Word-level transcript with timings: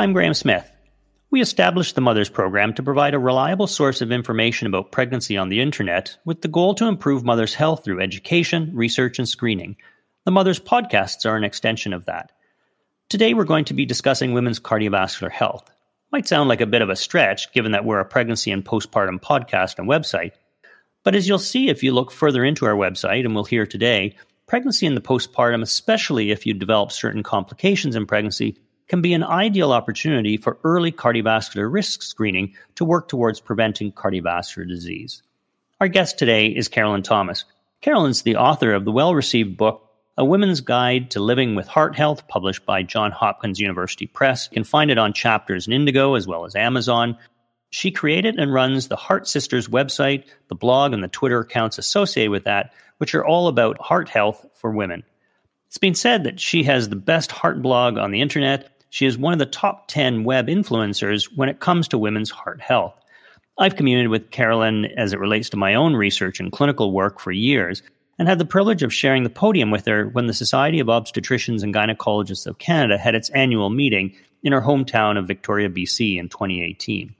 I'm 0.00 0.12
Graeme 0.12 0.34
Smith. 0.34 0.70
We 1.32 1.40
established 1.40 1.96
the 1.96 2.00
Mothers 2.00 2.28
Program 2.28 2.72
to 2.74 2.84
provide 2.84 3.14
a 3.14 3.18
reliable 3.18 3.66
source 3.66 4.00
of 4.00 4.12
information 4.12 4.68
about 4.68 4.92
pregnancy 4.92 5.36
on 5.36 5.48
the 5.48 5.60
internet 5.60 6.16
with 6.24 6.40
the 6.40 6.46
goal 6.46 6.76
to 6.76 6.86
improve 6.86 7.24
mothers' 7.24 7.54
health 7.54 7.82
through 7.84 8.00
education, 8.00 8.70
research, 8.74 9.18
and 9.18 9.28
screening. 9.28 9.76
The 10.24 10.30
Mothers 10.30 10.60
podcasts 10.60 11.28
are 11.28 11.34
an 11.34 11.42
extension 11.42 11.92
of 11.92 12.06
that. 12.06 12.30
Today 13.08 13.34
we're 13.34 13.42
going 13.42 13.64
to 13.64 13.74
be 13.74 13.84
discussing 13.86 14.32
women's 14.32 14.60
cardiovascular 14.60 15.32
health. 15.32 15.68
Might 16.12 16.28
sound 16.28 16.48
like 16.48 16.60
a 16.60 16.66
bit 16.66 16.80
of 16.82 16.90
a 16.90 16.94
stretch 16.94 17.52
given 17.52 17.72
that 17.72 17.84
we're 17.84 17.98
a 17.98 18.04
pregnancy 18.04 18.52
and 18.52 18.64
postpartum 18.64 19.20
podcast 19.20 19.80
and 19.80 19.88
website, 19.88 20.30
but 21.02 21.16
as 21.16 21.26
you'll 21.26 21.40
see 21.40 21.70
if 21.70 21.82
you 21.82 21.90
look 21.90 22.12
further 22.12 22.44
into 22.44 22.66
our 22.66 22.76
website, 22.76 23.24
and 23.24 23.34
we'll 23.34 23.42
hear 23.42 23.66
today, 23.66 24.14
pregnancy 24.46 24.86
and 24.86 24.96
the 24.96 25.00
postpartum, 25.00 25.60
especially 25.60 26.30
if 26.30 26.46
you 26.46 26.54
develop 26.54 26.92
certain 26.92 27.24
complications 27.24 27.96
in 27.96 28.06
pregnancy, 28.06 28.56
can 28.88 29.02
be 29.02 29.12
an 29.12 29.22
ideal 29.22 29.72
opportunity 29.72 30.36
for 30.36 30.58
early 30.64 30.90
cardiovascular 30.90 31.70
risk 31.72 32.02
screening 32.02 32.54
to 32.74 32.84
work 32.84 33.08
towards 33.08 33.40
preventing 33.40 33.92
cardiovascular 33.92 34.66
disease. 34.66 35.22
Our 35.80 35.88
guest 35.88 36.18
today 36.18 36.46
is 36.46 36.68
Carolyn 36.68 37.02
Thomas. 37.02 37.44
Carolyn's 37.82 38.22
the 38.22 38.36
author 38.36 38.72
of 38.74 38.84
the 38.84 38.90
well 38.90 39.14
received 39.14 39.56
book, 39.56 39.88
A 40.16 40.24
Women's 40.24 40.60
Guide 40.60 41.10
to 41.12 41.20
Living 41.20 41.54
with 41.54 41.68
Heart 41.68 41.96
Health, 41.96 42.26
published 42.26 42.66
by 42.66 42.82
Johns 42.82 43.14
Hopkins 43.14 43.60
University 43.60 44.06
Press. 44.06 44.48
You 44.50 44.56
can 44.56 44.64
find 44.64 44.90
it 44.90 44.98
on 44.98 45.12
chapters 45.12 45.66
in 45.66 45.72
Indigo 45.72 46.14
as 46.14 46.26
well 46.26 46.44
as 46.44 46.56
Amazon. 46.56 47.16
She 47.70 47.90
created 47.90 48.36
and 48.38 48.52
runs 48.52 48.88
the 48.88 48.96
Heart 48.96 49.28
Sisters 49.28 49.68
website, 49.68 50.24
the 50.48 50.54
blog, 50.54 50.94
and 50.94 51.04
the 51.04 51.08
Twitter 51.08 51.40
accounts 51.40 51.76
associated 51.76 52.30
with 52.30 52.44
that, 52.44 52.72
which 52.96 53.14
are 53.14 53.24
all 53.24 53.46
about 53.46 53.78
heart 53.78 54.08
health 54.08 54.44
for 54.54 54.72
women. 54.72 55.04
It's 55.66 55.78
been 55.78 55.94
said 55.94 56.24
that 56.24 56.40
she 56.40 56.64
has 56.64 56.88
the 56.88 56.96
best 56.96 57.30
heart 57.30 57.60
blog 57.60 57.98
on 57.98 58.10
the 58.10 58.22
internet 58.22 58.77
she 58.90 59.06
is 59.06 59.18
one 59.18 59.32
of 59.32 59.38
the 59.38 59.46
top 59.46 59.88
10 59.88 60.24
web 60.24 60.46
influencers 60.46 61.24
when 61.36 61.48
it 61.48 61.60
comes 61.60 61.88
to 61.88 61.98
women's 61.98 62.30
heart 62.30 62.60
health. 62.60 62.94
I've 63.58 63.76
communed 63.76 64.10
with 64.10 64.30
Carolyn 64.30 64.86
as 64.96 65.12
it 65.12 65.18
relates 65.18 65.50
to 65.50 65.56
my 65.56 65.74
own 65.74 65.96
research 65.96 66.38
and 66.38 66.52
clinical 66.52 66.92
work 66.92 67.18
for 67.18 67.32
years, 67.32 67.82
and 68.18 68.28
had 68.28 68.38
the 68.38 68.44
privilege 68.44 68.82
of 68.82 68.92
sharing 68.92 69.22
the 69.22 69.30
podium 69.30 69.70
with 69.70 69.86
her 69.86 70.08
when 70.08 70.26
the 70.26 70.34
Society 70.34 70.80
of 70.80 70.88
Obstetricians 70.88 71.62
and 71.62 71.74
Gynecologists 71.74 72.46
of 72.46 72.58
Canada 72.58 72.98
had 72.98 73.14
its 73.14 73.30
annual 73.30 73.70
meeting 73.70 74.14
in 74.42 74.52
her 74.52 74.60
hometown 74.60 75.18
of 75.18 75.26
Victoria, 75.26 75.68
BC 75.68 76.18
in 76.18 76.28
2018. 76.28 77.14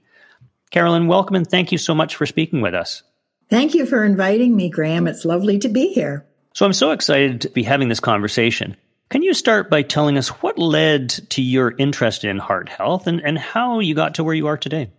Carolyn, 0.71 1.07
welcome 1.07 1.35
and 1.35 1.49
thank 1.49 1.71
you 1.71 1.77
so 1.77 1.95
much 1.95 2.15
for 2.15 2.25
speaking 2.25 2.61
with 2.61 2.73
us. 2.73 3.03
Thank 3.49 3.73
you 3.73 3.85
for 3.85 4.05
inviting 4.05 4.55
me, 4.55 4.69
Graeme. 4.69 5.07
It's 5.07 5.25
lovely 5.25 5.57
to 5.59 5.69
be 5.69 5.87
here. 5.87 6.25
So 6.53 6.65
I'm 6.65 6.73
so 6.73 6.91
excited 6.91 7.41
to 7.41 7.49
be 7.49 7.63
having 7.63 7.89
this 7.89 7.99
conversation. 7.99 8.75
Can 9.09 9.23
you 9.23 9.33
start 9.33 9.71
by 9.71 9.81
telling 9.81 10.19
us 10.19 10.27
what 10.27 10.59
led 10.59 11.09
to 11.31 11.41
your 11.41 11.73
interest 11.79 12.23
in 12.23 12.37
heart 12.37 12.69
health 12.69 13.07
and, 13.07 13.19
and 13.21 13.39
how 13.39 13.79
you 13.79 13.95
got 13.95 14.15
to 14.15 14.23
where 14.23 14.35
you 14.35 14.45
are 14.45 14.57
today? 14.57 14.91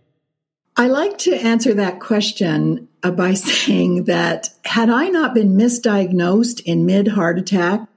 I 0.75 0.87
like 0.87 1.17
to 1.19 1.33
answer 1.33 1.73
that 1.75 2.01
question 2.01 2.89
uh, 3.03 3.11
by 3.11 3.33
saying 3.35 4.05
that 4.05 4.49
had 4.65 4.89
I 4.89 5.07
not 5.07 5.33
been 5.33 5.55
misdiagnosed 5.55 6.61
in 6.65 6.85
mid 6.85 7.07
heart 7.07 7.39
attack 7.39 7.87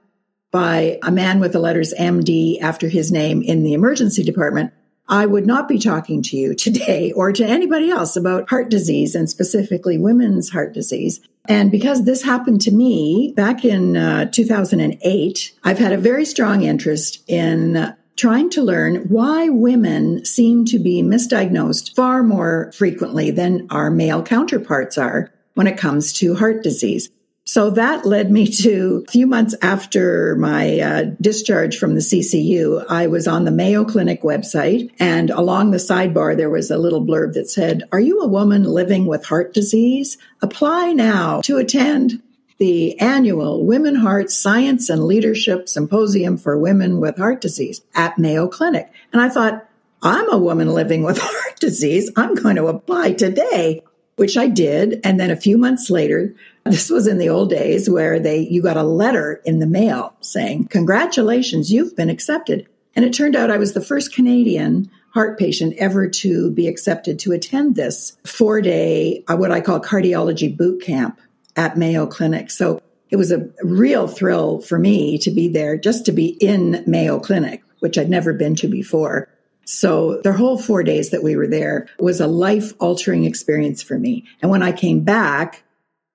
by 0.51 0.99
a 1.03 1.11
man 1.11 1.41
with 1.41 1.51
the 1.51 1.59
letters 1.59 1.93
MD 1.99 2.61
after 2.61 2.87
his 2.87 3.11
name 3.11 3.41
in 3.41 3.63
the 3.63 3.73
emergency 3.73 4.23
department, 4.23 4.71
I 5.07 5.25
would 5.25 5.45
not 5.45 5.67
be 5.67 5.77
talking 5.77 6.21
to 6.23 6.37
you 6.37 6.55
today 6.55 7.11
or 7.15 7.31
to 7.31 7.45
anybody 7.45 7.89
else 7.89 8.15
about 8.15 8.49
heart 8.49 8.69
disease 8.69 9.15
and 9.15 9.29
specifically 9.29 9.97
women's 9.97 10.49
heart 10.49 10.73
disease. 10.73 11.19
And 11.47 11.71
because 11.71 12.05
this 12.05 12.23
happened 12.23 12.61
to 12.61 12.71
me 12.71 13.33
back 13.35 13.63
in 13.63 13.95
uh, 13.95 14.25
2008, 14.31 15.53
I've 15.63 15.77
had 15.77 15.93
a 15.93 15.97
very 15.97 16.25
strong 16.25 16.63
interest 16.63 17.23
in 17.27 17.95
trying 18.15 18.49
to 18.49 18.63
learn 18.63 18.95
why 19.09 19.49
women 19.49 20.23
seem 20.25 20.65
to 20.65 20.79
be 20.79 21.03
misdiagnosed 21.03 21.95
far 21.95 22.23
more 22.23 22.71
frequently 22.73 23.29
than 23.29 23.67
our 23.69 23.91
male 23.91 24.23
counterparts 24.23 24.97
are 24.97 25.31
when 25.53 25.67
it 25.67 25.77
comes 25.77 26.13
to 26.13 26.35
heart 26.35 26.63
disease. 26.63 27.09
So 27.47 27.69
that 27.69 28.07
led 28.07 28.31
me 28.31 28.47
to 28.47 29.03
a 29.07 29.11
few 29.11 29.27
months 29.27 29.53
after 29.61 30.35
my 30.35 30.79
uh, 30.79 31.03
discharge 31.21 31.77
from 31.77 31.93
the 31.93 32.01
CCU, 32.01 32.83
I 32.89 33.05
was 33.05 33.27
on 33.27 33.45
the 33.45 33.51
Mayo 33.51 33.85
Clinic 33.85 34.23
website 34.23 34.91
and 34.99 35.29
along 35.29 35.69
the 35.69 35.77
sidebar, 35.77 36.35
there 36.35 36.49
was 36.49 36.71
a 36.71 36.79
little 36.79 37.05
blurb 37.05 37.33
that 37.33 37.47
said, 37.47 37.83
are 37.91 37.99
you 37.99 38.21
a 38.21 38.27
woman 38.27 38.63
living 38.63 39.05
with 39.05 39.25
heart 39.25 39.53
disease? 39.53 40.17
Apply 40.41 40.91
now 40.93 41.41
to 41.41 41.57
attend 41.57 42.23
the 42.57 42.99
annual 42.99 43.63
Women 43.63 43.95
Heart 43.95 44.31
Science 44.31 44.89
and 44.89 45.03
Leadership 45.03 45.69
Symposium 45.69 46.37
for 46.37 46.57
Women 46.57 46.99
with 46.99 47.17
Heart 47.17 47.41
Disease 47.41 47.81
at 47.93 48.17
Mayo 48.17 48.47
Clinic. 48.47 48.91
And 49.13 49.21
I 49.21 49.29
thought, 49.29 49.69
I'm 50.01 50.31
a 50.31 50.37
woman 50.37 50.69
living 50.69 51.03
with 51.03 51.17
heart 51.21 51.59
disease. 51.59 52.11
I'm 52.15 52.33
going 52.33 52.55
to 52.55 52.67
apply 52.67 53.13
today 53.13 53.83
which 54.15 54.37
I 54.37 54.47
did. 54.47 54.99
And 55.03 55.19
then 55.19 55.31
a 55.31 55.35
few 55.35 55.57
months 55.57 55.89
later, 55.89 56.33
this 56.65 56.89
was 56.89 57.07
in 57.07 57.17
the 57.17 57.29
old 57.29 57.49
days 57.49 57.89
where 57.89 58.19
they, 58.19 58.39
you 58.39 58.61
got 58.61 58.77
a 58.77 58.83
letter 58.83 59.41
in 59.45 59.59
the 59.59 59.67
mail 59.67 60.15
saying, 60.21 60.67
congratulations, 60.67 61.71
you've 61.71 61.95
been 61.95 62.09
accepted. 62.09 62.67
And 62.95 63.03
it 63.03 63.13
turned 63.13 63.35
out 63.35 63.51
I 63.51 63.57
was 63.57 63.73
the 63.73 63.81
first 63.81 64.13
Canadian 64.13 64.89
heart 65.13 65.37
patient 65.39 65.73
ever 65.77 66.09
to 66.09 66.51
be 66.51 66.67
accepted 66.67 67.19
to 67.19 67.31
attend 67.31 67.75
this 67.75 68.17
four 68.25 68.61
day, 68.61 69.23
uh, 69.27 69.35
what 69.35 69.51
I 69.51 69.61
call 69.61 69.79
cardiology 69.79 70.55
boot 70.55 70.81
camp 70.81 71.19
at 71.55 71.77
Mayo 71.77 72.05
Clinic. 72.05 72.51
So 72.51 72.81
it 73.09 73.15
was 73.15 73.31
a 73.31 73.49
real 73.63 74.07
thrill 74.07 74.59
for 74.59 74.77
me 74.77 75.17
to 75.19 75.31
be 75.31 75.47
there, 75.47 75.77
just 75.77 76.05
to 76.05 76.11
be 76.11 76.29
in 76.41 76.83
Mayo 76.85 77.19
Clinic, 77.19 77.63
which 77.79 77.97
I'd 77.97 78.09
never 78.09 78.33
been 78.33 78.55
to 78.55 78.67
before. 78.67 79.29
So 79.65 80.21
the 80.21 80.33
whole 80.33 80.57
four 80.57 80.83
days 80.83 81.09
that 81.09 81.23
we 81.23 81.35
were 81.35 81.47
there 81.47 81.87
was 81.99 82.21
a 82.21 82.27
life 82.27 82.73
altering 82.79 83.25
experience 83.25 83.81
for 83.81 83.97
me. 83.97 84.25
And 84.41 84.51
when 84.51 84.63
I 84.63 84.71
came 84.71 85.01
back, 85.01 85.63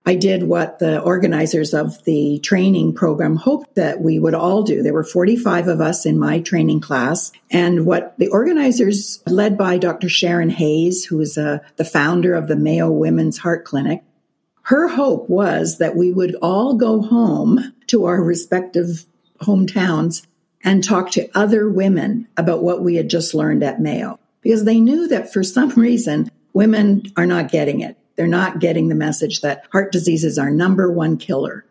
I 0.06 0.14
did 0.14 0.44
what 0.44 0.78
the 0.78 1.00
organizers 1.00 1.74
of 1.74 2.02
the 2.04 2.38
training 2.38 2.94
program 2.94 3.36
hoped 3.36 3.74
that 3.74 4.00
we 4.00 4.18
would 4.18 4.34
all 4.34 4.62
do. 4.62 4.82
There 4.82 4.94
were 4.94 5.04
45 5.04 5.68
of 5.68 5.80
us 5.80 6.06
in 6.06 6.18
my 6.18 6.40
training 6.40 6.80
class. 6.80 7.32
And 7.50 7.84
what 7.84 8.14
the 8.18 8.28
organizers, 8.28 9.22
led 9.26 9.58
by 9.58 9.76
Dr. 9.76 10.08
Sharonne 10.08 10.52
Hayes, 10.52 11.04
who 11.04 11.20
is 11.20 11.36
uh, 11.36 11.58
the 11.76 11.84
founder 11.84 12.34
of 12.34 12.48
the 12.48 12.56
Mayo 12.56 12.90
Women's 12.90 13.38
Heart 13.38 13.64
Clinic, 13.66 14.02
her 14.62 14.88
hope 14.88 15.28
was 15.28 15.78
that 15.78 15.96
we 15.96 16.12
would 16.12 16.34
all 16.40 16.74
go 16.74 17.02
home 17.02 17.74
to 17.88 18.06
our 18.06 18.22
respective 18.22 19.04
hometowns 19.40 20.26
and 20.62 20.84
talk 20.84 21.10
to 21.12 21.28
other 21.34 21.68
women 21.68 22.28
about 22.36 22.62
what 22.62 22.82
we 22.82 22.96
had 22.96 23.08
just 23.08 23.34
learned 23.34 23.62
at 23.62 23.80
Mayo 23.80 24.18
because 24.42 24.64
they 24.64 24.80
knew 24.80 25.08
that 25.08 25.32
for 25.32 25.42
some 25.42 25.70
reason 25.76 26.30
women 26.52 27.02
are 27.16 27.26
not 27.26 27.50
getting 27.50 27.80
it. 27.80 27.96
They're 28.16 28.26
not 28.26 28.58
getting 28.58 28.88
the 28.88 28.94
message 28.94 29.40
that 29.40 29.64
heart 29.72 29.92
disease 29.92 30.24
is 30.24 30.38
our 30.38 30.50
number 30.50 30.90
one 30.90 31.16
killer. 31.16 31.64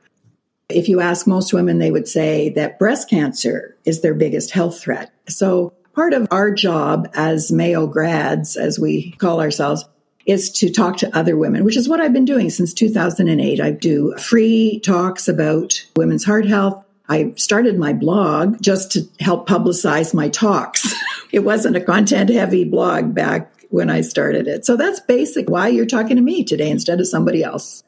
If 0.69 0.87
you 0.87 0.99
ask 0.99 1.27
most 1.27 1.53
women, 1.53 1.79
they 1.79 1.91
would 1.91 2.07
say 2.07 2.49
that 2.49 2.79
breast 2.79 3.09
cancer 3.09 3.75
is 3.85 4.01
their 4.01 4.13
biggest 4.13 4.51
health 4.51 4.79
threat. 4.79 5.11
So 5.27 5.73
part 5.93 6.13
of 6.13 6.27
our 6.31 6.51
job 6.51 7.07
as 7.13 7.51
Mayo 7.51 7.87
grads, 7.87 8.55
as 8.55 8.79
we 8.79 9.11
call 9.13 9.41
ourselves, 9.41 9.85
is 10.25 10.51
to 10.51 10.71
talk 10.71 10.97
to 10.97 11.17
other 11.17 11.35
women, 11.35 11.63
which 11.63 11.77
is 11.77 11.89
what 11.89 11.99
I've 11.99 12.13
been 12.13 12.25
doing 12.25 12.49
since 12.51 12.73
2008. 12.73 13.59
I 13.59 13.71
do 13.71 14.15
free 14.17 14.79
talks 14.83 15.27
about 15.27 15.83
women's 15.95 16.23
heart 16.23 16.45
health. 16.45 16.85
I 17.09 17.33
started 17.35 17.77
my 17.77 17.93
blog 17.93 18.61
just 18.61 18.91
to 18.91 19.07
help 19.19 19.49
publicize 19.49 20.13
my 20.13 20.29
talks. 20.29 20.93
it 21.31 21.39
wasn't 21.39 21.75
a 21.75 21.81
content 21.81 22.29
heavy 22.29 22.63
blog 22.63 23.15
back 23.15 23.51
when 23.69 23.89
I 23.89 24.01
started 24.01 24.47
it. 24.47 24.65
So 24.65 24.77
that's 24.77 24.99
basic 25.01 25.49
why 25.49 25.67
you're 25.67 25.85
talking 25.85 26.15
to 26.17 26.21
me 26.21 26.43
today 26.43 26.69
instead 26.69 26.99
of 26.99 27.07
somebody 27.07 27.43
else. 27.43 27.83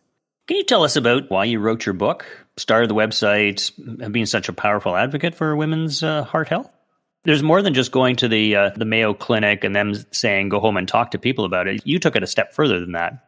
Can 0.48 0.58
you 0.58 0.64
tell 0.64 0.84
us 0.84 0.96
about 0.96 1.30
why 1.30 1.46
you 1.46 1.60
wrote 1.60 1.86
your 1.86 1.94
book, 1.94 2.26
started 2.58 2.90
the 2.90 2.96
website, 2.96 3.72
and 4.02 4.12
being 4.12 4.26
such 4.26 4.50
a 4.50 4.54
powerful 4.54 4.96
advocate 4.96 5.36
for 5.36 5.56
women's 5.56 6.04
uh, 6.04 6.24
heart 6.24 6.50
health? 6.50 6.70
There's 7.24 7.44
more 7.44 7.62
than 7.62 7.76
just 7.76 7.92
going 7.92 8.16
to 8.18 8.28
the 8.28 8.56
uh, 8.56 8.70
the 8.76 8.86
Mayo 8.86 9.14
Clinic 9.14 9.64
and 9.64 9.76
them 9.76 9.94
saying 10.12 10.50
go 10.50 10.60
home 10.60 10.78
and 10.78 10.88
talk 10.88 11.12
to 11.12 11.20
people 11.20 11.46
about 11.46 11.68
it. 11.68 11.86
You 11.86 12.00
took 12.00 12.16
it 12.16 12.24
a 12.24 12.28
step 12.28 12.54
further 12.54 12.80
than 12.80 12.94
that. 12.94 13.24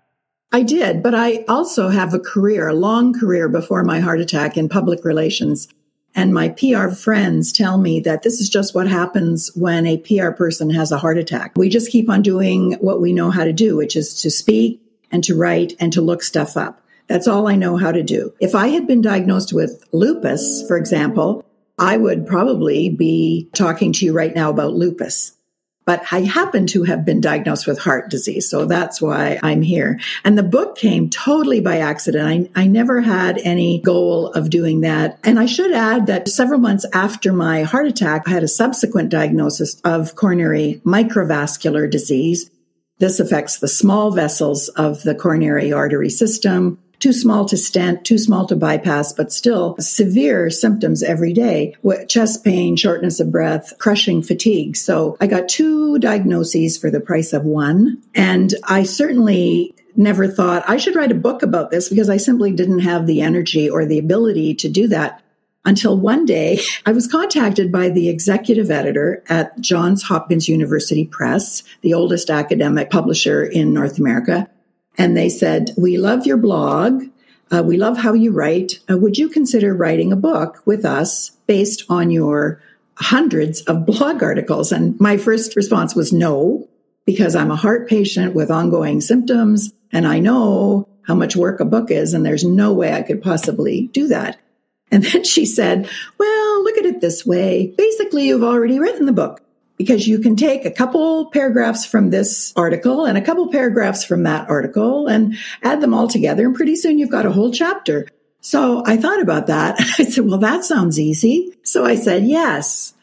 I 0.52 0.64
did, 0.64 1.04
but 1.04 1.14
I 1.14 1.46
also 1.48 1.90
have 1.90 2.14
a 2.14 2.20
career, 2.20 2.68
a 2.68 2.74
long 2.74 3.14
career 3.14 3.50
before 3.50 3.84
my 3.84 4.00
heart 4.00 4.20
attack 4.20 4.58
in 4.58 4.68
public 4.68 5.06
relations. 5.06 5.68
And 6.16 6.34
my 6.34 6.50
PR 6.50 6.90
friends 6.90 7.52
tell 7.52 7.78
me 7.78 8.00
that 8.02 8.24
this 8.24 8.40
is 8.40 8.50
just 8.50 8.76
what 8.76 8.88
happens 8.88 9.52
when 9.56 9.88
a 9.88 9.98
PR 9.98 10.30
person 10.32 10.70
has 10.70 10.92
a 10.92 10.98
heart 10.98 11.18
attack. 11.18 11.54
We 11.58 11.70
just 11.70 11.92
keep 11.92 12.10
on 12.10 12.22
doing 12.22 12.74
what 12.74 13.02
we 13.02 13.14
know 13.14 13.32
how 13.32 13.44
to 13.44 13.54
do, 13.54 13.76
which 13.76 13.96
is 13.96 14.22
to 14.22 14.30
speak 14.30 14.82
and 15.12 15.24
to 15.24 15.36
write 15.36 15.74
and 15.80 15.92
to 15.94 16.02
look 16.02 16.24
stuff 16.24 16.56
up. 16.56 16.82
That's 17.08 17.28
all 17.28 17.48
I 17.48 17.56
know 17.56 17.78
how 17.78 17.92
to 17.92 18.04
do. 18.04 18.34
If 18.40 18.56
I 18.56 18.68
had 18.68 18.88
been 18.88 19.02
diagnosed 19.02 19.54
with 19.54 19.84
lupus, 19.92 20.64
for 20.68 20.78
example, 20.78 21.46
I 21.78 21.98
would 21.98 22.28
probably 22.28 22.90
be 22.90 23.50
talking 23.54 23.92
to 23.94 24.06
you 24.06 24.14
right 24.14 24.34
now 24.34 24.50
about 24.50 24.74
lupus. 24.74 25.34
But 25.86 26.04
I 26.12 26.22
happen 26.22 26.68
to 26.68 26.84
have 26.84 27.06
been 27.06 27.22
diagnosed 27.22 27.68
with 27.68 27.80
heart 27.80 28.10
disease. 28.10 28.50
So 28.50 28.66
that's 28.66 29.02
why 29.02 29.40
I'm 29.44 29.62
here. 29.62 30.00
And 30.24 30.38
the 30.38 30.44
book 30.44 30.78
came 30.78 31.10
totally 31.10 31.60
by 31.60 31.80
accident. 31.80 32.52
I, 32.56 32.64
I 32.64 32.68
never 32.68 33.02
had 33.02 33.38
any 33.40 33.82
goal 33.82 34.28
of 34.28 34.50
doing 34.50 34.82
that. 34.82 35.20
And 35.24 35.40
I 35.40 35.46
should 35.46 35.72
add 35.72 36.08
that 36.08 36.28
several 36.30 36.60
months 36.60 36.86
after 36.94 37.34
my 37.34 37.64
heart 37.64 37.88
attack, 37.88 38.24
I 38.28 38.32
had 38.32 38.44
a 38.44 38.48
subsequent 38.48 39.10
diagnosis 39.10 39.80
of 39.82 40.16
coronary 40.16 40.82
microvascular 40.86 41.90
disease. 41.90 42.50
This 43.00 43.20
affects 43.20 43.58
the 43.58 43.68
small 43.68 44.12
vessels 44.12 44.70
of 44.70 45.04
the 45.04 45.16
coronary 45.16 45.74
artery 45.74 46.10
system, 46.10 46.80
too 47.04 47.12
small 47.12 47.44
to 47.44 47.58
stent, 47.58 48.06
too 48.06 48.18
small 48.18 48.46
to 48.46 48.56
bypass, 48.56 49.12
but 49.12 49.30
still 49.30 49.76
severe 49.78 50.50
symptoms 50.50 51.04
every 51.04 51.34
day 51.34 51.76
chest 52.08 52.46
pain, 52.46 52.78
shortness 52.78 53.20
of 53.20 53.30
breath, 53.30 53.74
crushing 53.78 54.24
fatigue. 54.24 54.78
So 54.78 55.18
I 55.20 55.28
got 55.28 55.50
two 55.50 56.00
diagnoses 56.00 56.78
for 56.78 56.90
the 56.90 57.02
price 57.02 57.34
of 57.34 57.44
one. 57.44 58.02
And 58.16 58.54
I 58.64 58.84
certainly 58.84 59.76
never 59.98 60.30
thought 60.30 60.64
I 60.66 60.78
should 60.78 60.96
write 60.96 61.12
a 61.12 61.16
book 61.16 61.44
about 61.44 61.72
this 61.72 61.90
because 61.90 62.10
I 62.10 62.16
simply 62.16 62.54
didn't 62.54 62.80
have 62.80 63.06
the 63.06 63.20
energy 63.20 63.70
or 63.70 63.86
the 63.86 64.00
ability 64.00 64.56
to 64.56 64.70
do 64.70 64.88
that 64.88 65.22
until 65.66 65.98
one 65.98 66.26
day 66.26 66.62
I 66.86 66.94
was 66.94 67.08
contacted 67.08 67.70
by 67.70 67.90
the 67.90 68.08
executive 68.08 68.72
editor 68.72 69.26
at 69.28 69.60
Johns 69.60 70.04
Hopkins 70.04 70.48
University 70.48 71.04
Press, 71.04 71.64
the 71.82 71.96
oldest 71.96 72.30
academic 72.30 72.90
publisher 72.90 73.44
in 73.44 73.74
North 73.74 74.00
America. 74.00 74.48
And 74.98 75.16
they 75.18 75.30
said, 75.30 75.72
We 75.78 75.98
love 75.98 76.26
your 76.26 76.38
blog. 76.38 77.04
Uh, 77.52 77.64
we 77.64 77.78
love 77.78 77.98
how 77.98 78.14
you 78.14 78.32
write. 78.32 78.80
Uh, 78.90 78.98
would 78.98 79.18
you 79.18 79.30
consider 79.30 79.74
writing 79.74 80.12
a 80.12 80.18
book 80.18 80.62
with 80.66 80.86
us 80.86 81.32
based 81.46 81.84
on 81.90 82.10
your 82.10 82.62
hundreds 82.96 83.62
of 83.62 83.86
blog 83.86 84.24
articles? 84.24 84.72
And 84.72 85.00
my 85.00 85.18
first 85.18 85.56
response 85.56 85.96
was 85.96 86.14
no, 86.14 86.68
because 87.06 87.36
I'm 87.36 87.52
a 87.52 87.56
heart 87.56 87.88
patient 87.88 88.34
with 88.34 88.50
ongoing 88.50 89.02
symptoms 89.02 89.74
and 89.92 90.08
I 90.08 90.20
know 90.20 90.88
how 91.04 91.16
much 91.16 91.36
work 91.36 91.60
a 91.60 91.66
book 91.66 91.92
is, 91.92 92.14
and 92.14 92.26
there's 92.26 92.44
no 92.44 92.74
way 92.74 92.94
I 92.94 93.04
could 93.04 93.22
possibly 93.22 93.88
do 93.94 94.08
that. 94.08 94.40
And 94.90 95.04
then 95.04 95.24
she 95.24 95.46
said, 95.46 95.90
Well, 96.18 96.64
look 96.64 96.78
at 96.78 96.86
it 96.86 97.02
this 97.02 97.26
way. 97.26 97.74
Basically, 97.78 98.28
you've 98.28 98.44
already 98.44 98.80
written 98.80 99.06
the 99.06 99.14
book 99.14 99.42
because 99.84 100.08
you 100.08 100.20
can 100.20 100.36
take 100.36 100.66
a 100.66 100.72
couple 100.72 101.30
paragraphs 101.32 101.86
from 101.86 102.10
this 102.10 102.54
article 102.56 103.06
and 103.06 103.18
a 103.18 103.22
couple 103.22 103.50
paragraphs 103.50 104.04
from 104.06 104.24
that 104.24 104.50
article 104.50 105.08
and 105.08 105.36
add 105.62 105.82
them 105.82 105.94
all 105.94 106.08
together. 106.08 106.46
And 106.46 106.56
pretty 106.56 106.76
soon 106.76 106.98
you've 106.98 107.10
got 107.12 107.26
a 107.26 107.32
whole 107.32 107.52
chapter. 107.52 108.08
So 108.42 108.84
I 108.86 108.98
thought 108.98 109.22
about 109.22 109.48
that. 109.48 109.76
I 110.00 110.06
said, 110.06 110.26
well, 110.26 110.40
that 110.40 110.64
sounds 110.64 111.00
easy. 111.00 111.54
So 111.64 111.86
I 111.86 111.96
said, 111.96 112.24
yes. 112.24 112.94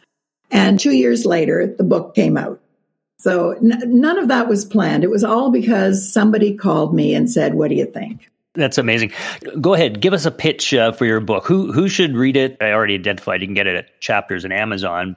And 0.50 0.80
two 0.80 0.92
years 0.92 1.26
later, 1.26 1.66
the 1.66 1.84
book 1.84 2.14
came 2.14 2.36
out. 2.36 2.60
So 3.18 3.50
n- 3.50 3.82
none 3.86 4.18
of 4.18 4.28
that 4.28 4.48
was 4.48 4.64
planned. 4.64 5.04
It 5.04 5.10
was 5.10 5.22
all 5.22 5.50
because 5.50 6.10
somebody 6.10 6.56
called 6.56 6.94
me 6.94 7.14
and 7.14 7.30
said, 7.30 7.54
what 7.54 7.68
do 7.68 7.74
you 7.74 7.86
think? 7.86 8.30
That's 8.54 8.78
amazing. 8.78 9.12
Go 9.60 9.74
ahead, 9.74 10.00
give 10.00 10.12
us 10.12 10.26
a 10.26 10.30
pitch 10.30 10.74
uh, 10.74 10.90
for 10.92 11.04
your 11.04 11.20
book. 11.20 11.46
Who 11.46 11.72
who 11.72 11.88
should 11.88 12.16
read 12.16 12.36
it? 12.36 12.56
I 12.60 12.72
already 12.72 12.94
identified 12.94 13.42
you 13.42 13.46
can 13.46 13.54
get 13.54 13.68
it 13.68 13.76
at 13.76 14.00
Chapters 14.00 14.44
and 14.44 14.52
Amazon. 14.52 15.16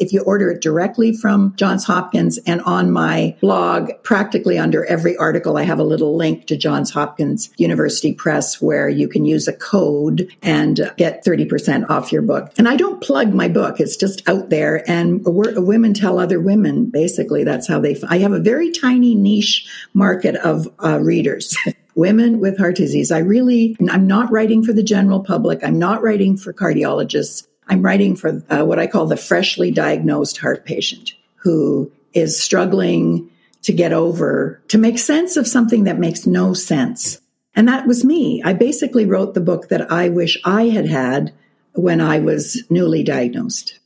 If 0.00 0.12
you 0.12 0.22
order 0.22 0.50
it 0.50 0.62
directly 0.62 1.12
from 1.14 1.54
Johns 1.56 1.84
Hopkins 1.84 2.38
and 2.46 2.60
on 2.62 2.90
my 2.90 3.36
blog, 3.40 3.90
practically 4.02 4.58
under 4.58 4.84
every 4.86 5.16
article, 5.18 5.56
I 5.56 5.62
have 5.62 5.78
a 5.78 5.84
little 5.84 6.16
link 6.16 6.46
to 6.46 6.56
Johns 6.56 6.90
Hopkins 6.90 7.50
University 7.58 8.14
Press 8.14 8.60
where 8.60 8.88
you 8.88 9.08
can 9.08 9.24
use 9.24 9.46
a 9.46 9.52
code 9.52 10.28
and 10.42 10.90
get 10.96 11.24
30% 11.24 11.88
off 11.88 12.10
your 12.10 12.22
book. 12.22 12.50
And 12.58 12.66
I 12.66 12.76
don't 12.76 13.02
plug 13.02 13.34
my 13.34 13.48
book. 13.48 13.78
It's 13.78 13.96
just 13.96 14.26
out 14.28 14.50
there 14.50 14.88
and 14.90 15.22
women 15.24 15.94
tell 15.94 16.18
other 16.18 16.40
women. 16.40 16.86
Basically, 16.86 17.44
that's 17.44 17.68
how 17.68 17.78
they, 17.78 18.00
I 18.08 18.18
have 18.18 18.32
a 18.32 18.40
very 18.40 18.70
tiny 18.70 19.14
niche 19.14 19.68
market 19.92 20.36
of 20.36 20.66
uh, 20.82 20.98
readers. 21.00 21.56
women 21.94 22.40
with 22.40 22.56
heart 22.58 22.76
disease. 22.76 23.10
I 23.12 23.18
really, 23.18 23.76
I'm 23.90 24.06
not 24.06 24.30
writing 24.30 24.64
for 24.64 24.72
the 24.72 24.82
general 24.82 25.20
public. 25.20 25.60
I'm 25.62 25.78
not 25.78 26.02
writing 26.02 26.36
for 26.36 26.52
cardiologists. 26.52 27.46
I'm 27.70 27.82
writing 27.82 28.16
for 28.16 28.42
uh, 28.50 28.64
what 28.64 28.80
I 28.80 28.88
call 28.88 29.06
the 29.06 29.16
freshly 29.16 29.70
diagnosed 29.70 30.38
heart 30.38 30.66
patient 30.66 31.12
who 31.36 31.90
is 32.12 32.38
struggling 32.38 33.30
to 33.62 33.72
get 33.72 33.92
over, 33.92 34.60
to 34.68 34.78
make 34.78 34.98
sense 34.98 35.36
of 35.36 35.46
something 35.46 35.84
that 35.84 35.98
makes 35.98 36.26
no 36.26 36.52
sense. 36.52 37.20
And 37.54 37.68
that 37.68 37.86
was 37.86 38.04
me. 38.04 38.42
I 38.42 38.54
basically 38.54 39.06
wrote 39.06 39.34
the 39.34 39.40
book 39.40 39.68
that 39.68 39.92
I 39.92 40.08
wish 40.08 40.36
I 40.44 40.64
had 40.64 40.86
had 40.86 41.32
when 41.74 42.00
I 42.00 42.18
was 42.18 42.62
newly 42.70 43.04
diagnosed. 43.04 43.78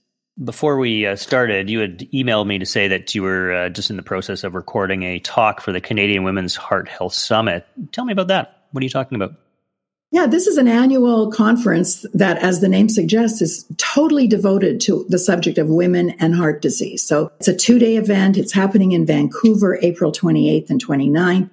Before 0.42 0.78
we 0.78 1.06
uh, 1.06 1.16
started, 1.16 1.68
you 1.68 1.80
had 1.80 1.98
emailed 2.10 2.46
me 2.46 2.58
to 2.58 2.66
say 2.66 2.88
that 2.88 3.14
you 3.14 3.22
were 3.22 3.52
uh, 3.52 3.68
just 3.68 3.90
in 3.90 3.96
the 3.96 4.02
process 4.02 4.44
of 4.44 4.54
recording 4.54 5.02
a 5.02 5.18
talk 5.18 5.60
for 5.60 5.72
the 5.72 5.80
Canadian 5.80 6.24
Women's 6.24 6.56
Heart 6.56 6.88
Health 6.88 7.14
Summit. 7.14 7.66
Tell 7.92 8.04
me 8.04 8.12
about 8.12 8.28
that. 8.28 8.64
What 8.72 8.80
are 8.82 8.84
you 8.84 8.90
talking 8.90 9.16
about? 9.16 9.34
Yeah, 10.14 10.28
this 10.28 10.46
is 10.46 10.58
an 10.58 10.68
annual 10.68 11.28
conference 11.32 12.06
that, 12.14 12.38
as 12.38 12.60
the 12.60 12.68
name 12.68 12.88
suggests, 12.88 13.42
is 13.42 13.66
totally 13.78 14.28
devoted 14.28 14.80
to 14.82 15.04
the 15.08 15.18
subject 15.18 15.58
of 15.58 15.66
women 15.66 16.10
and 16.20 16.36
heart 16.36 16.62
disease. 16.62 17.04
So 17.04 17.32
it's 17.40 17.48
a 17.48 17.56
two 17.56 17.80
day 17.80 17.96
event. 17.96 18.36
It's 18.36 18.52
happening 18.52 18.92
in 18.92 19.06
Vancouver, 19.06 19.76
April 19.82 20.12
28th 20.12 20.70
and 20.70 20.86
29th. 20.86 21.50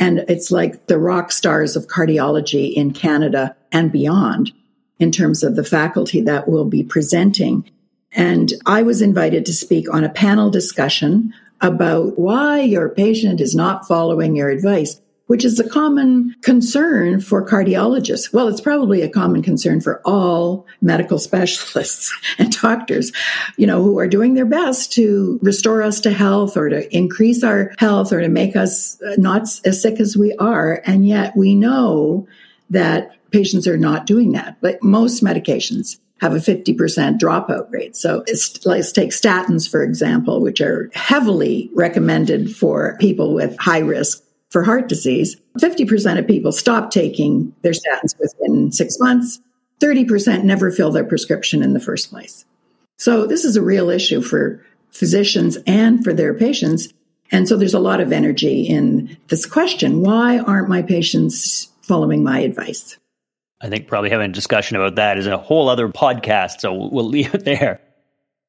And 0.00 0.24
it's 0.26 0.50
like 0.50 0.88
the 0.88 0.98
rock 0.98 1.30
stars 1.30 1.76
of 1.76 1.86
cardiology 1.86 2.74
in 2.74 2.92
Canada 2.92 3.54
and 3.70 3.92
beyond 3.92 4.50
in 4.98 5.12
terms 5.12 5.44
of 5.44 5.54
the 5.54 5.62
faculty 5.62 6.20
that 6.22 6.48
will 6.48 6.64
be 6.64 6.82
presenting. 6.82 7.70
And 8.10 8.52
I 8.66 8.82
was 8.82 9.00
invited 9.00 9.46
to 9.46 9.52
speak 9.52 9.88
on 9.94 10.02
a 10.02 10.08
panel 10.08 10.50
discussion 10.50 11.32
about 11.60 12.18
why 12.18 12.62
your 12.62 12.88
patient 12.88 13.40
is 13.40 13.54
not 13.54 13.86
following 13.86 14.34
your 14.34 14.50
advice 14.50 15.00
which 15.32 15.46
is 15.46 15.58
a 15.58 15.66
common 15.66 16.36
concern 16.42 17.18
for 17.18 17.42
cardiologists. 17.42 18.34
Well, 18.34 18.48
it's 18.48 18.60
probably 18.60 19.00
a 19.00 19.08
common 19.08 19.40
concern 19.40 19.80
for 19.80 20.02
all 20.04 20.66
medical 20.82 21.18
specialists 21.28 22.14
and 22.36 22.52
doctors, 22.52 23.12
you 23.56 23.66
know, 23.66 23.82
who 23.82 23.98
are 23.98 24.06
doing 24.06 24.34
their 24.34 24.44
best 24.44 24.92
to 24.92 25.40
restore 25.40 25.82
us 25.82 26.00
to 26.00 26.10
health 26.12 26.54
or 26.58 26.68
to 26.68 26.94
increase 26.94 27.42
our 27.42 27.72
health 27.78 28.12
or 28.12 28.20
to 28.20 28.28
make 28.28 28.56
us 28.56 29.00
not 29.16 29.44
as 29.64 29.80
sick 29.80 30.00
as 30.00 30.18
we 30.18 30.34
are. 30.36 30.82
And 30.84 31.08
yet 31.08 31.34
we 31.34 31.54
know 31.54 32.28
that 32.68 33.16
patients 33.30 33.66
are 33.66 33.78
not 33.78 34.04
doing 34.04 34.32
that. 34.32 34.58
But 34.60 34.82
most 34.82 35.24
medications 35.24 35.98
have 36.20 36.34
a 36.34 36.40
50% 36.40 37.18
dropout 37.18 37.70
rate. 37.70 37.96
So 37.96 38.22
let's 38.66 38.92
take 38.92 39.12
statins, 39.12 39.66
for 39.66 39.82
example, 39.82 40.42
which 40.42 40.60
are 40.60 40.90
heavily 40.92 41.70
recommended 41.72 42.54
for 42.54 42.98
people 43.00 43.32
with 43.32 43.58
high 43.58 43.78
risk 43.78 44.22
for 44.52 44.62
heart 44.62 44.86
disease, 44.86 45.36
50% 45.58 46.18
of 46.18 46.26
people 46.26 46.52
stop 46.52 46.90
taking 46.90 47.54
their 47.62 47.72
statins 47.72 48.14
within 48.20 48.70
six 48.70 48.98
months. 49.00 49.40
30% 49.80 50.44
never 50.44 50.70
fill 50.70 50.92
their 50.92 51.04
prescription 51.04 51.62
in 51.62 51.72
the 51.72 51.80
first 51.80 52.10
place. 52.10 52.44
So 52.98 53.26
this 53.26 53.44
is 53.44 53.56
a 53.56 53.62
real 53.62 53.88
issue 53.88 54.20
for 54.20 54.62
physicians 54.90 55.56
and 55.66 56.04
for 56.04 56.12
their 56.12 56.34
patients. 56.34 56.92
And 57.32 57.48
so 57.48 57.56
there's 57.56 57.72
a 57.72 57.80
lot 57.80 58.00
of 58.00 58.12
energy 58.12 58.62
in 58.62 59.16
this 59.28 59.46
question. 59.46 60.02
Why 60.02 60.38
aren't 60.38 60.68
my 60.68 60.82
patients 60.82 61.68
following 61.80 62.22
my 62.22 62.40
advice? 62.40 62.98
I 63.62 63.70
think 63.70 63.88
probably 63.88 64.10
having 64.10 64.30
a 64.30 64.34
discussion 64.34 64.76
about 64.76 64.96
that 64.96 65.16
is 65.16 65.26
a 65.26 65.38
whole 65.38 65.70
other 65.70 65.88
podcast. 65.88 66.60
So 66.60 66.74
we'll 66.74 67.08
leave 67.08 67.34
it 67.34 67.46
there. 67.46 67.80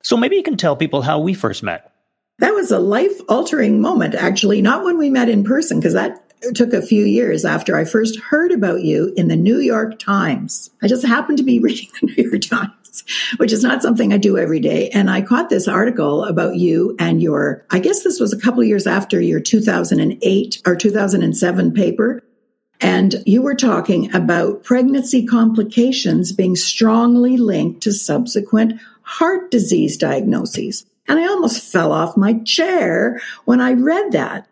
So 0.03 0.17
maybe 0.17 0.35
you 0.35 0.43
can 0.43 0.57
tell 0.57 0.75
people 0.75 1.01
how 1.01 1.19
we 1.19 1.33
first 1.33 1.63
met. 1.63 1.92
That 2.39 2.53
was 2.53 2.71
a 2.71 2.79
life 2.79 3.19
altering 3.29 3.79
moment, 3.79 4.15
actually, 4.15 4.61
not 4.61 4.83
when 4.83 4.97
we 4.97 5.09
met 5.09 5.29
in 5.29 5.43
person, 5.43 5.79
because 5.79 5.93
that 5.93 6.19
took 6.53 6.73
a 6.73 6.81
few 6.81 7.05
years 7.05 7.45
after 7.45 7.77
I 7.77 7.85
first 7.85 8.19
heard 8.19 8.51
about 8.51 8.81
you 8.81 9.13
in 9.15 9.27
the 9.27 9.35
New 9.35 9.59
York 9.59 9.99
Times. 9.99 10.69
I 10.81 10.87
just 10.87 11.05
happened 11.05 11.37
to 11.37 11.43
be 11.43 11.59
reading 11.61 11.89
the 12.01 12.07
New 12.07 12.29
York 12.29 12.41
Times, 12.41 13.03
which 13.37 13.51
is 13.51 13.63
not 13.63 13.81
something 13.81 14.11
I 14.11 14.17
do 14.17 14.37
every 14.37 14.59
day. 14.59 14.89
And 14.89 15.09
I 15.09 15.21
caught 15.21 15.49
this 15.49 15.67
article 15.67 16.25
about 16.25 16.55
you 16.55 16.95
and 16.99 17.21
your, 17.21 17.65
I 17.71 17.79
guess 17.79 18.03
this 18.03 18.19
was 18.19 18.33
a 18.33 18.39
couple 18.39 18.61
of 18.61 18.67
years 18.67 18.87
after 18.87 19.21
your 19.21 19.39
2008 19.39 20.61
or 20.65 20.75
2007 20.75 21.73
paper. 21.73 22.23
And 22.81 23.15
you 23.25 23.41
were 23.41 23.55
talking 23.55 24.13
about 24.13 24.63
pregnancy 24.63 25.25
complications 25.25 26.33
being 26.33 26.55
strongly 26.55 27.37
linked 27.37 27.81
to 27.83 27.93
subsequent 27.93 28.81
heart 29.03 29.51
disease 29.51 29.95
diagnoses. 29.95 30.85
And 31.07 31.19
I 31.19 31.27
almost 31.27 31.71
fell 31.71 31.91
off 31.91 32.17
my 32.17 32.39
chair 32.39 33.21
when 33.45 33.61
I 33.61 33.73
read 33.73 34.11
that 34.13 34.47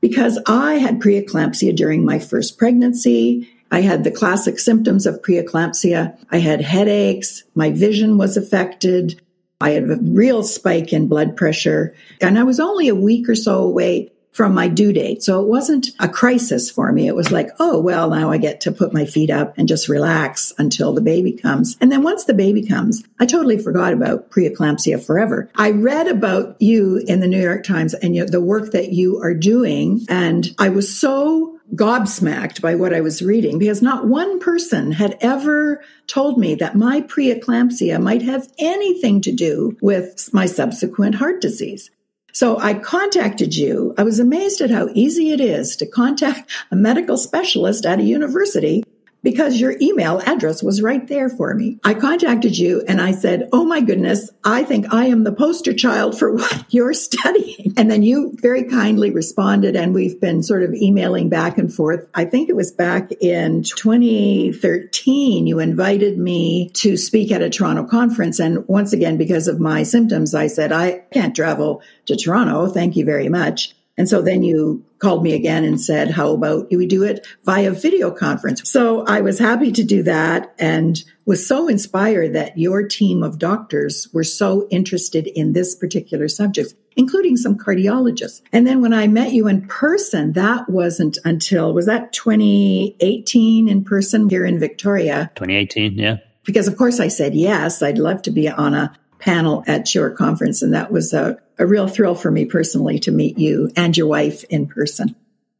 because 0.00 0.38
I 0.46 0.74
had 0.74 1.00
preeclampsia 1.00 1.74
during 1.74 2.04
my 2.04 2.18
first 2.18 2.58
pregnancy. 2.58 3.48
I 3.70 3.80
had 3.80 4.04
the 4.04 4.10
classic 4.10 4.58
symptoms 4.58 5.06
of 5.06 5.22
preeclampsia. 5.22 6.16
I 6.30 6.38
had 6.38 6.60
headaches. 6.60 7.44
My 7.54 7.70
vision 7.70 8.18
was 8.18 8.36
affected. 8.36 9.20
I 9.60 9.70
had 9.70 9.84
a 9.84 9.96
real 9.96 10.42
spike 10.42 10.92
in 10.92 11.08
blood 11.08 11.36
pressure. 11.36 11.94
And 12.20 12.38
I 12.38 12.42
was 12.42 12.60
only 12.60 12.88
a 12.88 12.94
week 12.94 13.28
or 13.28 13.34
so 13.34 13.62
away 13.62 14.12
from 14.36 14.52
my 14.52 14.68
due 14.68 14.92
date. 14.92 15.22
So 15.22 15.40
it 15.40 15.48
wasn't 15.48 15.88
a 15.98 16.10
crisis 16.10 16.70
for 16.70 16.92
me. 16.92 17.06
It 17.08 17.16
was 17.16 17.32
like, 17.32 17.48
oh, 17.58 17.80
well, 17.80 18.10
now 18.10 18.30
I 18.30 18.36
get 18.36 18.60
to 18.60 18.70
put 18.70 18.92
my 18.92 19.06
feet 19.06 19.30
up 19.30 19.54
and 19.56 19.66
just 19.66 19.88
relax 19.88 20.52
until 20.58 20.92
the 20.92 21.00
baby 21.00 21.32
comes. 21.32 21.74
And 21.80 21.90
then 21.90 22.02
once 22.02 22.24
the 22.24 22.34
baby 22.34 22.62
comes, 22.62 23.02
I 23.18 23.24
totally 23.24 23.56
forgot 23.56 23.94
about 23.94 24.30
preeclampsia 24.30 25.02
forever. 25.02 25.48
I 25.54 25.70
read 25.70 26.06
about 26.06 26.60
you 26.60 27.02
in 27.06 27.20
the 27.20 27.26
New 27.26 27.40
York 27.40 27.64
Times 27.64 27.94
and 27.94 28.14
the 28.28 28.42
work 28.42 28.72
that 28.72 28.92
you 28.92 29.22
are 29.22 29.32
doing. 29.32 30.04
And 30.10 30.54
I 30.58 30.68
was 30.68 30.94
so 30.94 31.58
gobsmacked 31.74 32.60
by 32.60 32.74
what 32.74 32.92
I 32.92 33.00
was 33.00 33.22
reading 33.22 33.58
because 33.58 33.80
not 33.80 34.06
one 34.06 34.38
person 34.38 34.92
had 34.92 35.16
ever 35.22 35.82
told 36.06 36.38
me 36.38 36.54
that 36.56 36.76
my 36.76 37.00
preeclampsia 37.00 38.00
might 38.00 38.22
have 38.22 38.52
anything 38.58 39.22
to 39.22 39.32
do 39.32 39.76
with 39.80 40.28
my 40.32 40.44
subsequent 40.44 41.14
heart 41.14 41.40
disease. 41.40 41.90
So 42.36 42.58
I 42.58 42.74
contacted 42.74 43.56
you. 43.56 43.94
I 43.96 44.02
was 44.02 44.20
amazed 44.20 44.60
at 44.60 44.68
how 44.68 44.90
easy 44.92 45.30
it 45.30 45.40
is 45.40 45.74
to 45.76 45.86
contact 45.86 46.50
a 46.70 46.76
medical 46.76 47.16
specialist 47.16 47.86
at 47.86 47.98
a 47.98 48.02
university 48.02 48.84
because 49.26 49.58
your 49.58 49.74
email 49.80 50.22
address 50.24 50.62
was 50.62 50.80
right 50.80 51.08
there 51.08 51.28
for 51.28 51.52
me. 51.52 51.80
I 51.82 51.94
contacted 51.94 52.56
you 52.56 52.84
and 52.86 53.00
I 53.00 53.10
said, 53.10 53.48
Oh 53.52 53.64
my 53.64 53.80
goodness, 53.80 54.30
I 54.44 54.62
think 54.62 54.94
I 54.94 55.06
am 55.06 55.24
the 55.24 55.32
poster 55.32 55.74
child 55.74 56.16
for 56.16 56.32
what 56.36 56.64
you're 56.68 56.94
studying. 56.94 57.74
And 57.76 57.90
then 57.90 58.04
you 58.04 58.36
very 58.40 58.62
kindly 58.62 59.10
responded 59.10 59.74
and 59.74 59.92
we've 59.92 60.20
been 60.20 60.44
sort 60.44 60.62
of 60.62 60.72
emailing 60.74 61.28
back 61.28 61.58
and 61.58 61.74
forth. 61.74 62.08
I 62.14 62.24
think 62.24 62.48
it 62.48 62.54
was 62.54 62.70
back 62.70 63.10
in 63.20 63.64
2013. 63.64 65.46
You 65.48 65.58
invited 65.58 66.18
me 66.18 66.70
to 66.74 66.96
speak 66.96 67.32
at 67.32 67.42
a 67.42 67.50
Toronto 67.50 67.82
conference. 67.82 68.38
And 68.38 68.64
once 68.68 68.92
again, 68.92 69.16
because 69.16 69.48
of 69.48 69.58
my 69.58 69.82
symptoms, 69.82 70.36
I 70.36 70.46
said, 70.46 70.70
I 70.70 71.00
can't 71.12 71.34
travel 71.34 71.82
to 72.04 72.14
Toronto. 72.14 72.68
Thank 72.68 72.94
you 72.94 73.04
very 73.04 73.28
much. 73.28 73.75
And 73.98 74.08
so 74.08 74.20
then 74.20 74.42
you 74.42 74.84
called 74.98 75.22
me 75.22 75.34
again 75.34 75.64
and 75.64 75.80
said, 75.80 76.10
how 76.10 76.32
about 76.32 76.70
we 76.70 76.86
do 76.86 77.02
it 77.02 77.26
via 77.44 77.70
video 77.70 78.10
conference? 78.10 78.68
So 78.70 79.04
I 79.06 79.20
was 79.20 79.38
happy 79.38 79.72
to 79.72 79.84
do 79.84 80.02
that 80.02 80.54
and 80.58 81.02
was 81.24 81.46
so 81.46 81.68
inspired 81.68 82.34
that 82.34 82.58
your 82.58 82.86
team 82.86 83.22
of 83.22 83.38
doctors 83.38 84.08
were 84.12 84.24
so 84.24 84.68
interested 84.70 85.26
in 85.26 85.52
this 85.52 85.74
particular 85.74 86.28
subject, 86.28 86.74
including 86.96 87.36
some 87.36 87.56
cardiologists. 87.56 88.42
And 88.52 88.66
then 88.66 88.80
when 88.80 88.92
I 88.92 89.06
met 89.06 89.32
you 89.32 89.48
in 89.48 89.66
person, 89.66 90.32
that 90.32 90.68
wasn't 90.68 91.18
until, 91.24 91.72
was 91.72 91.86
that 91.86 92.12
2018 92.12 93.68
in 93.68 93.84
person 93.84 94.28
here 94.28 94.44
in 94.44 94.58
Victoria? 94.58 95.30
2018, 95.36 95.98
yeah. 95.98 96.18
Because 96.44 96.68
of 96.68 96.76
course 96.76 97.00
I 97.00 97.08
said 97.08 97.34
yes, 97.34 97.82
I'd 97.82 97.98
love 97.98 98.22
to 98.22 98.30
be 98.30 98.48
on 98.48 98.72
a 98.72 98.96
panel 99.26 99.64
at 99.66 99.94
your 99.94 100.08
conference. 100.10 100.62
And 100.62 100.72
that 100.72 100.92
was 100.92 101.12
a, 101.12 101.36
a 101.58 101.66
real 101.66 101.88
thrill 101.88 102.14
for 102.14 102.30
me 102.30 102.46
personally 102.46 103.00
to 103.00 103.10
meet 103.10 103.36
you 103.38 103.70
and 103.76 103.94
your 103.94 104.06
wife 104.06 104.44
in 104.44 104.68
person. 104.68 105.14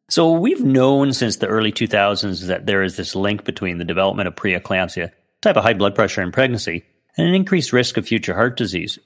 So 0.08 0.30
we've 0.30 0.64
known 0.64 1.12
since 1.12 1.36
the 1.36 1.48
early 1.48 1.72
2000s 1.72 2.46
that 2.46 2.66
there 2.66 2.84
is 2.84 2.96
this 2.96 3.16
link 3.16 3.44
between 3.44 3.78
the 3.78 3.84
development 3.84 4.28
of 4.28 4.36
preeclampsia, 4.36 5.10
type 5.42 5.56
of 5.56 5.64
high 5.64 5.74
blood 5.74 5.96
pressure 5.96 6.22
in 6.22 6.30
pregnancy, 6.30 6.84
and 7.18 7.26
an 7.26 7.34
increased 7.34 7.72
risk 7.72 7.96
of 7.96 8.06
future 8.06 8.34
heart 8.34 8.56
disease. 8.56 9.00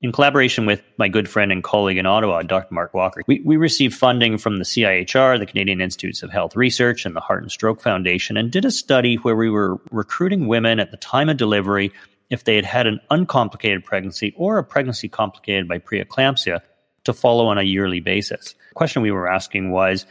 In 0.00 0.12
collaboration 0.12 0.64
with 0.64 0.82
my 0.96 1.08
good 1.08 1.28
friend 1.28 1.50
and 1.50 1.64
colleague 1.64 1.96
in 1.96 2.06
Ottawa, 2.06 2.42
Dr. 2.42 2.72
Mark 2.72 2.94
Walker, 2.94 3.22
we, 3.26 3.40
we 3.44 3.56
received 3.56 3.94
funding 3.94 4.38
from 4.38 4.58
the 4.58 4.64
CIHR, 4.64 5.38
the 5.38 5.46
Canadian 5.46 5.80
Institutes 5.80 6.22
of 6.22 6.30
Health 6.30 6.54
Research, 6.54 7.04
and 7.04 7.16
the 7.16 7.20
Heart 7.20 7.42
and 7.42 7.50
Stroke 7.50 7.80
Foundation, 7.80 8.36
and 8.36 8.52
did 8.52 8.64
a 8.64 8.70
study 8.70 9.16
where 9.16 9.34
we 9.34 9.50
were 9.50 9.80
recruiting 9.90 10.46
women 10.46 10.78
at 10.78 10.90
the 10.90 10.98
time 10.98 11.28
of 11.28 11.36
delivery 11.36 11.90
if 12.30 12.44
they 12.44 12.56
had 12.56 12.64
had 12.64 12.86
an 12.86 13.00
uncomplicated 13.10 13.84
pregnancy 13.84 14.34
or 14.36 14.58
a 14.58 14.64
pregnancy 14.64 15.08
complicated 15.08 15.68
by 15.68 15.78
preeclampsia 15.78 16.60
to 17.04 17.12
follow 17.12 17.46
on 17.46 17.58
a 17.58 17.62
yearly 17.62 18.00
basis. 18.00 18.54
The 18.70 18.74
question 18.74 19.02
we 19.02 19.10
were 19.10 19.28
asking 19.28 19.70
was 19.70 20.06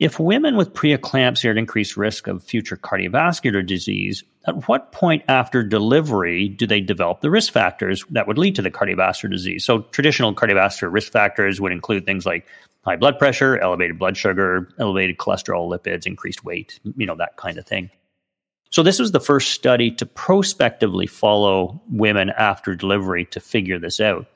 if 0.00 0.18
women 0.18 0.56
with 0.56 0.74
preeclampsia 0.74 1.46
are 1.46 1.50
at 1.52 1.58
increased 1.58 1.96
risk 1.96 2.26
of 2.26 2.42
future 2.42 2.76
cardiovascular 2.76 3.64
disease, 3.64 4.24
at 4.46 4.68
what 4.68 4.90
point 4.90 5.22
after 5.28 5.62
delivery 5.62 6.48
do 6.48 6.66
they 6.66 6.80
develop 6.80 7.20
the 7.20 7.30
risk 7.30 7.52
factors 7.52 8.04
that 8.10 8.26
would 8.26 8.36
lead 8.36 8.56
to 8.56 8.62
the 8.62 8.70
cardiovascular 8.70 9.30
disease? 9.30 9.64
So, 9.64 9.82
traditional 9.92 10.34
cardiovascular 10.34 10.92
risk 10.92 11.12
factors 11.12 11.60
would 11.60 11.72
include 11.72 12.04
things 12.04 12.26
like 12.26 12.46
high 12.84 12.96
blood 12.96 13.18
pressure, 13.18 13.56
elevated 13.58 13.98
blood 13.98 14.16
sugar, 14.16 14.68
elevated 14.78 15.18
cholesterol, 15.18 15.70
lipids, 15.70 16.06
increased 16.06 16.44
weight, 16.44 16.80
you 16.96 17.06
know, 17.06 17.16
that 17.16 17.36
kind 17.36 17.56
of 17.56 17.64
thing. 17.64 17.90
So, 18.74 18.82
this 18.82 18.98
was 18.98 19.12
the 19.12 19.20
first 19.20 19.52
study 19.52 19.92
to 19.92 20.04
prospectively 20.04 21.06
follow 21.06 21.80
women 21.88 22.30
after 22.30 22.74
delivery 22.74 23.24
to 23.26 23.38
figure 23.38 23.78
this 23.78 24.00
out. 24.00 24.26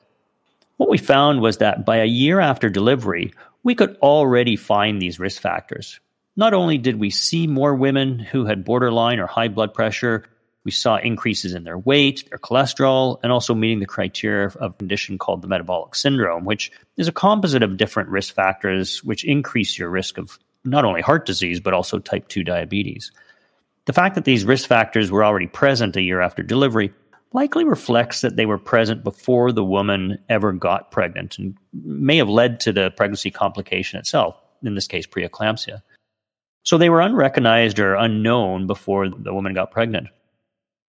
What 0.77 0.89
we 0.89 0.97
found 0.97 1.41
was 1.41 1.57
that 1.57 1.85
by 1.85 1.97
a 1.97 2.05
year 2.05 2.39
after 2.39 2.69
delivery, 2.69 3.33
we 3.63 3.75
could 3.75 3.97
already 3.97 4.55
find 4.55 5.01
these 5.01 5.19
risk 5.19 5.41
factors. 5.41 5.99
Not 6.37 6.53
only 6.53 6.77
did 6.77 7.01
we 7.01 7.09
see 7.09 7.47
more 7.47 7.75
women 7.75 8.17
who 8.17 8.45
had 8.45 8.63
borderline 8.63 9.19
or 9.19 9.27
high 9.27 9.49
blood 9.49 9.73
pressure, 9.73 10.23
we 10.63 10.71
saw 10.71 10.95
increases 10.95 11.53
in 11.53 11.65
their 11.65 11.77
weight, 11.77 12.23
their 12.29 12.39
cholesterol, 12.39 13.19
and 13.21 13.33
also 13.33 13.53
meeting 13.53 13.81
the 13.81 13.85
criteria 13.85 14.45
of 14.45 14.57
a 14.61 14.69
condition 14.69 15.17
called 15.17 15.41
the 15.41 15.49
metabolic 15.49 15.95
syndrome, 15.95 16.45
which 16.45 16.71
is 16.95 17.09
a 17.09 17.11
composite 17.11 17.61
of 17.61 17.75
different 17.75 18.07
risk 18.07 18.33
factors 18.33 19.03
which 19.03 19.25
increase 19.25 19.77
your 19.77 19.89
risk 19.89 20.17
of 20.17 20.39
not 20.63 20.85
only 20.85 21.01
heart 21.01 21.25
disease, 21.25 21.59
but 21.59 21.73
also 21.73 21.99
type 21.99 22.29
2 22.29 22.45
diabetes. 22.45 23.11
The 23.85 23.93
fact 23.93 24.15
that 24.15 24.25
these 24.25 24.45
risk 24.45 24.67
factors 24.67 25.11
were 25.11 25.23
already 25.23 25.47
present 25.47 25.95
a 25.95 26.01
year 26.01 26.21
after 26.21 26.43
delivery 26.43 26.93
likely 27.33 27.63
reflects 27.63 28.21
that 28.21 28.35
they 28.35 28.45
were 28.45 28.57
present 28.57 29.03
before 29.03 29.51
the 29.51 29.63
woman 29.63 30.17
ever 30.29 30.51
got 30.51 30.91
pregnant 30.91 31.37
and 31.37 31.55
may 31.83 32.17
have 32.17 32.29
led 32.29 32.59
to 32.61 32.71
the 32.71 32.91
pregnancy 32.91 33.31
complication 33.31 33.99
itself, 33.99 34.35
in 34.63 34.75
this 34.75 34.87
case, 34.87 35.05
preeclampsia. 35.05 35.81
So 36.63 36.77
they 36.77 36.89
were 36.89 37.01
unrecognized 37.01 37.79
or 37.79 37.95
unknown 37.95 38.67
before 38.67 39.09
the 39.09 39.33
woman 39.33 39.53
got 39.53 39.71
pregnant. 39.71 40.07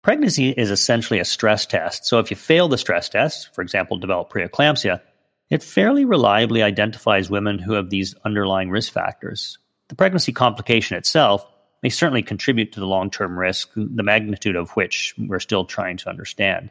Pregnancy 0.04 0.50
is 0.50 0.72
essentially 0.72 1.20
a 1.20 1.26
stress 1.26 1.66
test. 1.66 2.06
So 2.06 2.20
if 2.20 2.32
you 2.32 2.38
fail 2.38 2.68
the 2.68 2.78
stress 2.78 3.08
test, 3.08 3.54
for 3.54 3.62
example, 3.62 3.98
develop 3.98 4.32
preeclampsia, 4.32 5.00
it 5.50 5.62
fairly 5.62 6.06
reliably 6.06 6.64
identifies 6.64 7.30
women 7.30 7.60
who 7.60 7.74
have 7.74 7.90
these 7.90 8.16
underlying 8.26 8.72
risk 8.72 8.92
factors. 8.92 9.60
The 9.90 9.96
pregnancy 9.96 10.32
complication 10.32 10.98
itself 10.98 11.46
may 11.84 11.90
certainly 11.90 12.24
contribute 12.24 12.72
to 12.74 12.80
the 12.80 12.86
long 12.86 13.10
term 13.10 13.38
risk, 13.38 13.72
the 13.76 14.04
magnitude 14.04 14.56
of 14.56 14.72
which 14.72 15.14
we're 15.18 15.40
still 15.40 15.66
trying 15.66 15.98
to 15.98 16.10
understand. 16.10 16.70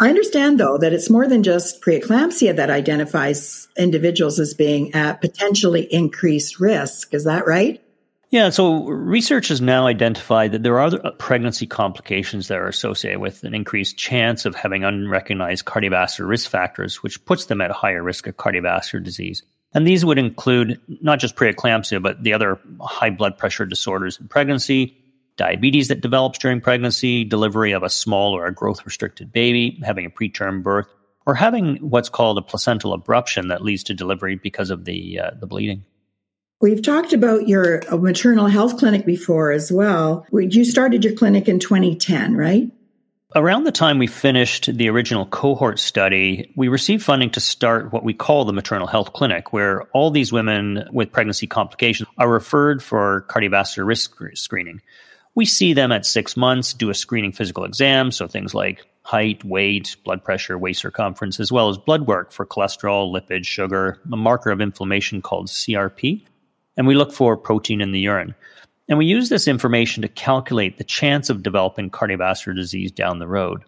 I 0.00 0.08
understand, 0.08 0.58
though, 0.58 0.78
that 0.78 0.92
it's 0.92 1.10
more 1.10 1.28
than 1.28 1.42
just 1.42 1.82
preeclampsia 1.82 2.56
that 2.56 2.70
identifies 2.70 3.68
individuals 3.76 4.40
as 4.40 4.54
being 4.54 4.94
at 4.94 5.20
potentially 5.20 5.82
increased 5.92 6.58
risk. 6.58 7.12
Is 7.12 7.24
that 7.24 7.46
right? 7.46 7.80
Yeah, 8.30 8.48
so 8.48 8.84
research 8.86 9.48
has 9.48 9.60
now 9.60 9.86
identified 9.86 10.52
that 10.52 10.62
there 10.62 10.78
are 10.78 10.86
other 10.86 11.12
pregnancy 11.18 11.66
complications 11.66 12.48
that 12.48 12.56
are 12.56 12.66
associated 12.66 13.20
with 13.20 13.44
an 13.44 13.54
increased 13.54 13.98
chance 13.98 14.46
of 14.46 14.54
having 14.54 14.84
unrecognized 14.84 15.66
cardiovascular 15.66 16.26
risk 16.26 16.48
factors, 16.48 17.02
which 17.02 17.22
puts 17.26 17.44
them 17.44 17.60
at 17.60 17.70
higher 17.70 18.02
risk 18.02 18.26
of 18.26 18.38
cardiovascular 18.38 19.04
disease. 19.04 19.42
And 19.74 19.86
these 19.86 20.04
would 20.04 20.18
include 20.18 20.80
not 21.00 21.18
just 21.18 21.36
preeclampsia, 21.36 22.02
but 22.02 22.22
the 22.22 22.34
other 22.34 22.60
high 22.80 23.10
blood 23.10 23.38
pressure 23.38 23.64
disorders 23.64 24.18
in 24.20 24.28
pregnancy, 24.28 24.96
diabetes 25.36 25.88
that 25.88 26.00
develops 26.00 26.38
during 26.38 26.60
pregnancy, 26.60 27.24
delivery 27.24 27.72
of 27.72 27.82
a 27.82 27.88
small 27.88 28.36
or 28.36 28.46
a 28.46 28.54
growth 28.54 28.84
restricted 28.84 29.32
baby, 29.32 29.80
having 29.82 30.04
a 30.04 30.10
preterm 30.10 30.62
birth, 30.62 30.88
or 31.24 31.34
having 31.34 31.76
what's 31.76 32.08
called 32.08 32.36
a 32.36 32.42
placental 32.42 32.98
abruption 32.98 33.48
that 33.48 33.62
leads 33.62 33.84
to 33.84 33.94
delivery 33.94 34.36
because 34.36 34.70
of 34.70 34.84
the, 34.84 35.20
uh, 35.20 35.30
the 35.38 35.46
bleeding. 35.46 35.84
We've 36.60 36.82
talked 36.82 37.12
about 37.12 37.48
your 37.48 37.82
maternal 37.90 38.46
health 38.46 38.76
clinic 38.78 39.04
before 39.04 39.50
as 39.50 39.72
well. 39.72 40.26
You 40.30 40.64
started 40.64 41.04
your 41.04 41.14
clinic 41.14 41.48
in 41.48 41.58
2010, 41.58 42.36
right? 42.36 42.70
Around 43.34 43.64
the 43.64 43.72
time 43.72 43.96
we 43.96 44.08
finished 44.08 44.76
the 44.76 44.90
original 44.90 45.24
cohort 45.24 45.78
study, 45.78 46.52
we 46.54 46.68
received 46.68 47.02
funding 47.02 47.30
to 47.30 47.40
start 47.40 47.90
what 47.90 48.04
we 48.04 48.12
call 48.12 48.44
the 48.44 48.52
maternal 48.52 48.86
health 48.86 49.14
clinic, 49.14 49.54
where 49.54 49.84
all 49.94 50.10
these 50.10 50.32
women 50.32 50.86
with 50.92 51.12
pregnancy 51.12 51.46
complications 51.46 52.10
are 52.18 52.28
referred 52.28 52.82
for 52.82 53.24
cardiovascular 53.30 53.86
risk 53.86 54.18
screening. 54.34 54.82
We 55.34 55.46
see 55.46 55.72
them 55.72 55.92
at 55.92 56.04
six 56.04 56.36
months, 56.36 56.74
do 56.74 56.90
a 56.90 56.94
screening 56.94 57.32
physical 57.32 57.64
exam, 57.64 58.10
so 58.10 58.26
things 58.28 58.52
like 58.52 58.84
height, 59.00 59.42
weight, 59.44 59.96
blood 60.04 60.22
pressure, 60.22 60.58
waist 60.58 60.82
circumference, 60.82 61.40
as 61.40 61.50
well 61.50 61.70
as 61.70 61.78
blood 61.78 62.06
work 62.06 62.32
for 62.32 62.44
cholesterol, 62.44 63.10
lipid, 63.10 63.46
sugar, 63.46 63.98
a 64.12 64.16
marker 64.16 64.50
of 64.50 64.60
inflammation 64.60 65.22
called 65.22 65.46
CRP, 65.46 66.22
and 66.76 66.86
we 66.86 66.94
look 66.94 67.14
for 67.14 67.38
protein 67.38 67.80
in 67.80 67.92
the 67.92 68.00
urine. 68.00 68.34
And 68.88 68.98
we 68.98 69.06
use 69.06 69.28
this 69.28 69.48
information 69.48 70.02
to 70.02 70.08
calculate 70.08 70.78
the 70.78 70.84
chance 70.84 71.30
of 71.30 71.42
developing 71.42 71.90
cardiovascular 71.90 72.54
disease 72.54 72.90
down 72.90 73.18
the 73.18 73.28
road. 73.28 73.62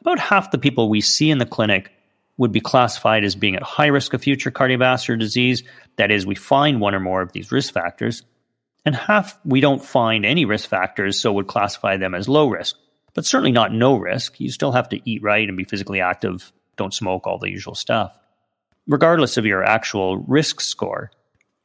About 0.00 0.18
half 0.18 0.50
the 0.50 0.58
people 0.58 0.88
we 0.88 1.00
see 1.00 1.30
in 1.30 1.38
the 1.38 1.46
clinic 1.46 1.92
would 2.38 2.52
be 2.52 2.60
classified 2.60 3.24
as 3.24 3.34
being 3.34 3.56
at 3.56 3.62
high 3.62 3.86
risk 3.86 4.12
of 4.14 4.22
future 4.22 4.50
cardiovascular 4.50 5.18
disease. 5.18 5.62
That 5.96 6.10
is, 6.10 6.26
we 6.26 6.34
find 6.34 6.80
one 6.80 6.94
or 6.94 7.00
more 7.00 7.22
of 7.22 7.32
these 7.32 7.52
risk 7.52 7.72
factors. 7.72 8.22
And 8.84 8.94
half 8.94 9.38
we 9.44 9.60
don't 9.60 9.84
find 9.84 10.24
any 10.24 10.44
risk 10.44 10.68
factors, 10.68 11.18
so 11.18 11.32
would 11.32 11.48
classify 11.48 11.96
them 11.96 12.14
as 12.14 12.28
low 12.28 12.48
risk, 12.48 12.76
but 13.14 13.26
certainly 13.26 13.52
not 13.52 13.72
no 13.72 13.96
risk. 13.96 14.38
You 14.38 14.50
still 14.50 14.72
have 14.72 14.88
to 14.90 15.00
eat 15.10 15.22
right 15.22 15.48
and 15.48 15.56
be 15.56 15.64
physically 15.64 16.00
active, 16.00 16.52
don't 16.76 16.94
smoke, 16.94 17.26
all 17.26 17.38
the 17.38 17.50
usual 17.50 17.74
stuff. 17.74 18.16
Regardless 18.86 19.36
of 19.36 19.46
your 19.46 19.64
actual 19.64 20.18
risk 20.18 20.60
score, 20.60 21.10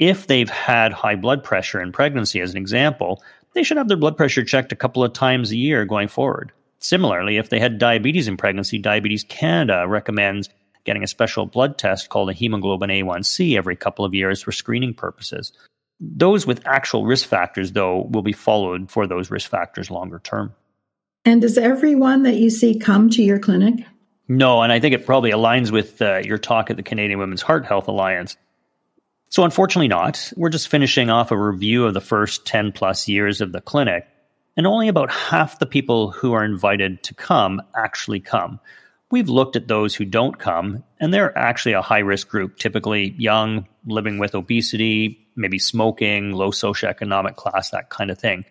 if 0.02 0.26
they've 0.26 0.50
had 0.50 0.92
high 0.92 1.16
blood 1.16 1.44
pressure 1.44 1.80
in 1.80 1.92
pregnancy, 1.92 2.42
as 2.42 2.52
an 2.52 2.58
example, 2.58 3.24
they 3.54 3.62
should 3.62 3.78
have 3.78 3.88
their 3.88 3.96
blood 3.96 4.18
pressure 4.18 4.44
checked 4.44 4.72
a 4.72 4.76
couple 4.76 5.04
of 5.04 5.14
times 5.14 5.52
a 5.52 5.56
year 5.56 5.86
going 5.86 6.08
forward. 6.08 6.52
Similarly, 6.80 7.38
if 7.38 7.50
they 7.50 7.60
had 7.60 7.78
diabetes 7.78 8.28
in 8.28 8.36
pregnancy, 8.36 8.80
Diabetes 8.80 9.24
Canada 9.24 9.88
recommends 9.88 10.50
getting 10.86 11.04
a 11.04 11.08
special 11.08 11.46
blood 11.46 11.78
test 11.78 12.10
called 12.10 12.32
a 12.32 12.34
hemoglobin 12.34 12.90
A1C 12.90 13.56
every 13.56 13.76
couple 13.76 14.04
of 14.04 14.16
years 14.16 14.42
for 14.42 14.52
screening 14.52 14.96
purposes. 14.96 15.54
Those 16.00 16.48
with 16.48 16.66
actual 16.66 17.06
risk 17.06 17.28
factors, 17.28 17.74
though, 17.74 18.08
will 18.10 18.24
be 18.24 18.34
followed 18.34 18.90
for 18.90 19.06
those 19.06 19.30
risk 19.30 19.52
factors 19.52 19.92
longer 19.92 20.20
term. 20.24 20.56
And 21.24 21.42
does 21.42 21.60
everyone 21.60 22.24
that 22.24 22.38
you 22.38 22.50
see 22.50 22.80
come 22.80 23.12
to 23.12 23.22
your 23.22 23.38
clinic? 23.38 23.86
No, 24.28 24.64
and 24.64 24.72
I 24.72 24.80
think 24.80 24.96
it 24.96 25.06
probably 25.06 25.30
aligns 25.30 25.70
with 25.70 26.02
uh, 26.02 26.22
your 26.24 26.40
talk 26.40 26.72
at 26.72 26.78
the 26.78 26.84
Canadian 26.84 27.20
Women's 27.20 27.44
Heart 27.44 27.68
Health 27.68 27.88
Alliance. 27.88 28.36
So, 29.32 29.46
unfortunately, 29.46 29.88
not. 29.88 30.34
We're 30.36 30.50
just 30.50 30.68
finishing 30.68 31.10
off 31.10 31.32
a 31.32 31.38
review 31.38 31.86
of 31.86 31.94
the 31.94 32.02
first 32.02 32.46
10 32.46 32.74
plus 32.74 33.08
years 33.08 33.40
of 33.40 33.54
the 33.54 33.62
clinic, 33.62 34.06
and 34.58 34.68
only 34.68 34.90
about 34.90 35.10
half 35.10 35.58
the 35.58 35.66
people 35.66 36.12
who 36.12 36.34
are 36.34 36.44
invited 36.44 37.02
to 37.04 37.14
come 37.14 37.62
actually 37.74 38.20
come. 38.20 38.60
We've 39.10 39.30
looked 39.30 39.56
at 39.56 39.70
those 39.70 39.96
who 39.96 40.04
don't 40.04 40.38
come, 40.38 40.84
and 41.00 41.14
they're 41.14 41.38
actually 41.38 41.72
a 41.72 41.82
high 41.82 42.00
risk 42.00 42.28
group, 42.28 42.58
typically 42.58 43.16
young, 43.18 43.70
living 43.86 44.20
with 44.20 44.36
obesity, 44.36 45.26
maybe 45.38 45.60
smoking, 45.60 46.34
low 46.34 46.52
socioeconomic 46.52 47.38
class, 47.38 47.70
that 47.70 47.90
kind 47.90 48.12
of 48.12 48.20
thing. 48.20 48.44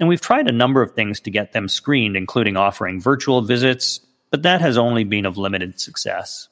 And 0.00 0.08
we've 0.08 0.18
tried 0.18 0.48
a 0.48 0.52
number 0.52 0.80
of 0.80 0.92
things 0.92 1.20
to 1.20 1.30
get 1.30 1.52
them 1.52 1.68
screened, 1.68 2.16
including 2.16 2.56
offering 2.56 3.02
virtual 3.02 3.42
visits, 3.42 4.00
but 4.30 4.44
that 4.44 4.62
has 4.62 4.78
only 4.78 5.04
been 5.04 5.26
of 5.26 5.36
limited 5.36 5.78
success. 5.78 6.48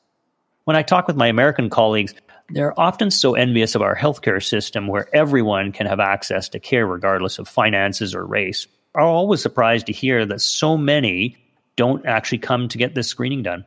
When 0.64 0.76
I 0.76 0.82
talk 0.82 1.06
with 1.06 1.16
my 1.16 1.28
American 1.28 1.70
colleagues, 1.70 2.12
they're 2.52 2.78
often 2.78 3.10
so 3.10 3.34
envious 3.34 3.74
of 3.74 3.82
our 3.82 3.96
healthcare 3.96 4.42
system 4.42 4.86
where 4.86 5.14
everyone 5.14 5.72
can 5.72 5.86
have 5.86 6.00
access 6.00 6.48
to 6.50 6.60
care 6.60 6.86
regardless 6.86 7.38
of 7.38 7.48
finances 7.48 8.14
or 8.14 8.24
race. 8.24 8.66
Are 8.94 9.02
always 9.02 9.40
surprised 9.40 9.86
to 9.86 9.92
hear 9.92 10.26
that 10.26 10.40
so 10.40 10.76
many 10.76 11.36
don't 11.76 12.04
actually 12.06 12.38
come 12.38 12.68
to 12.68 12.78
get 12.78 12.94
this 12.94 13.08
screening 13.08 13.42
done. 13.42 13.64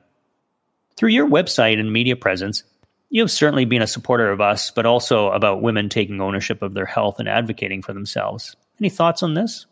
Through 0.98 1.10
your 1.10 1.28
website 1.28 1.80
and 1.80 1.92
media 1.92 2.16
presence, 2.16 2.63
you 3.10 3.22
have 3.22 3.32
certainly 3.32 3.66
been 3.66 3.82
a 3.82 3.88
supporter 3.88 4.32
of 4.32 4.42
us, 4.42 4.72
but 4.72 4.86
also 4.86 5.30
about 5.30 5.62
women 5.62 5.88
taking 5.88 6.20
ownership 6.20 6.62
of 6.62 6.74
their 6.74 6.86
health 6.86 7.20
and 7.20 7.30
advocating 7.30 7.82
for 7.82 7.94
themselves. 7.94 8.56
Any 8.80 8.90
thoughts 8.90 9.24
on 9.24 9.34
this? 9.34 9.66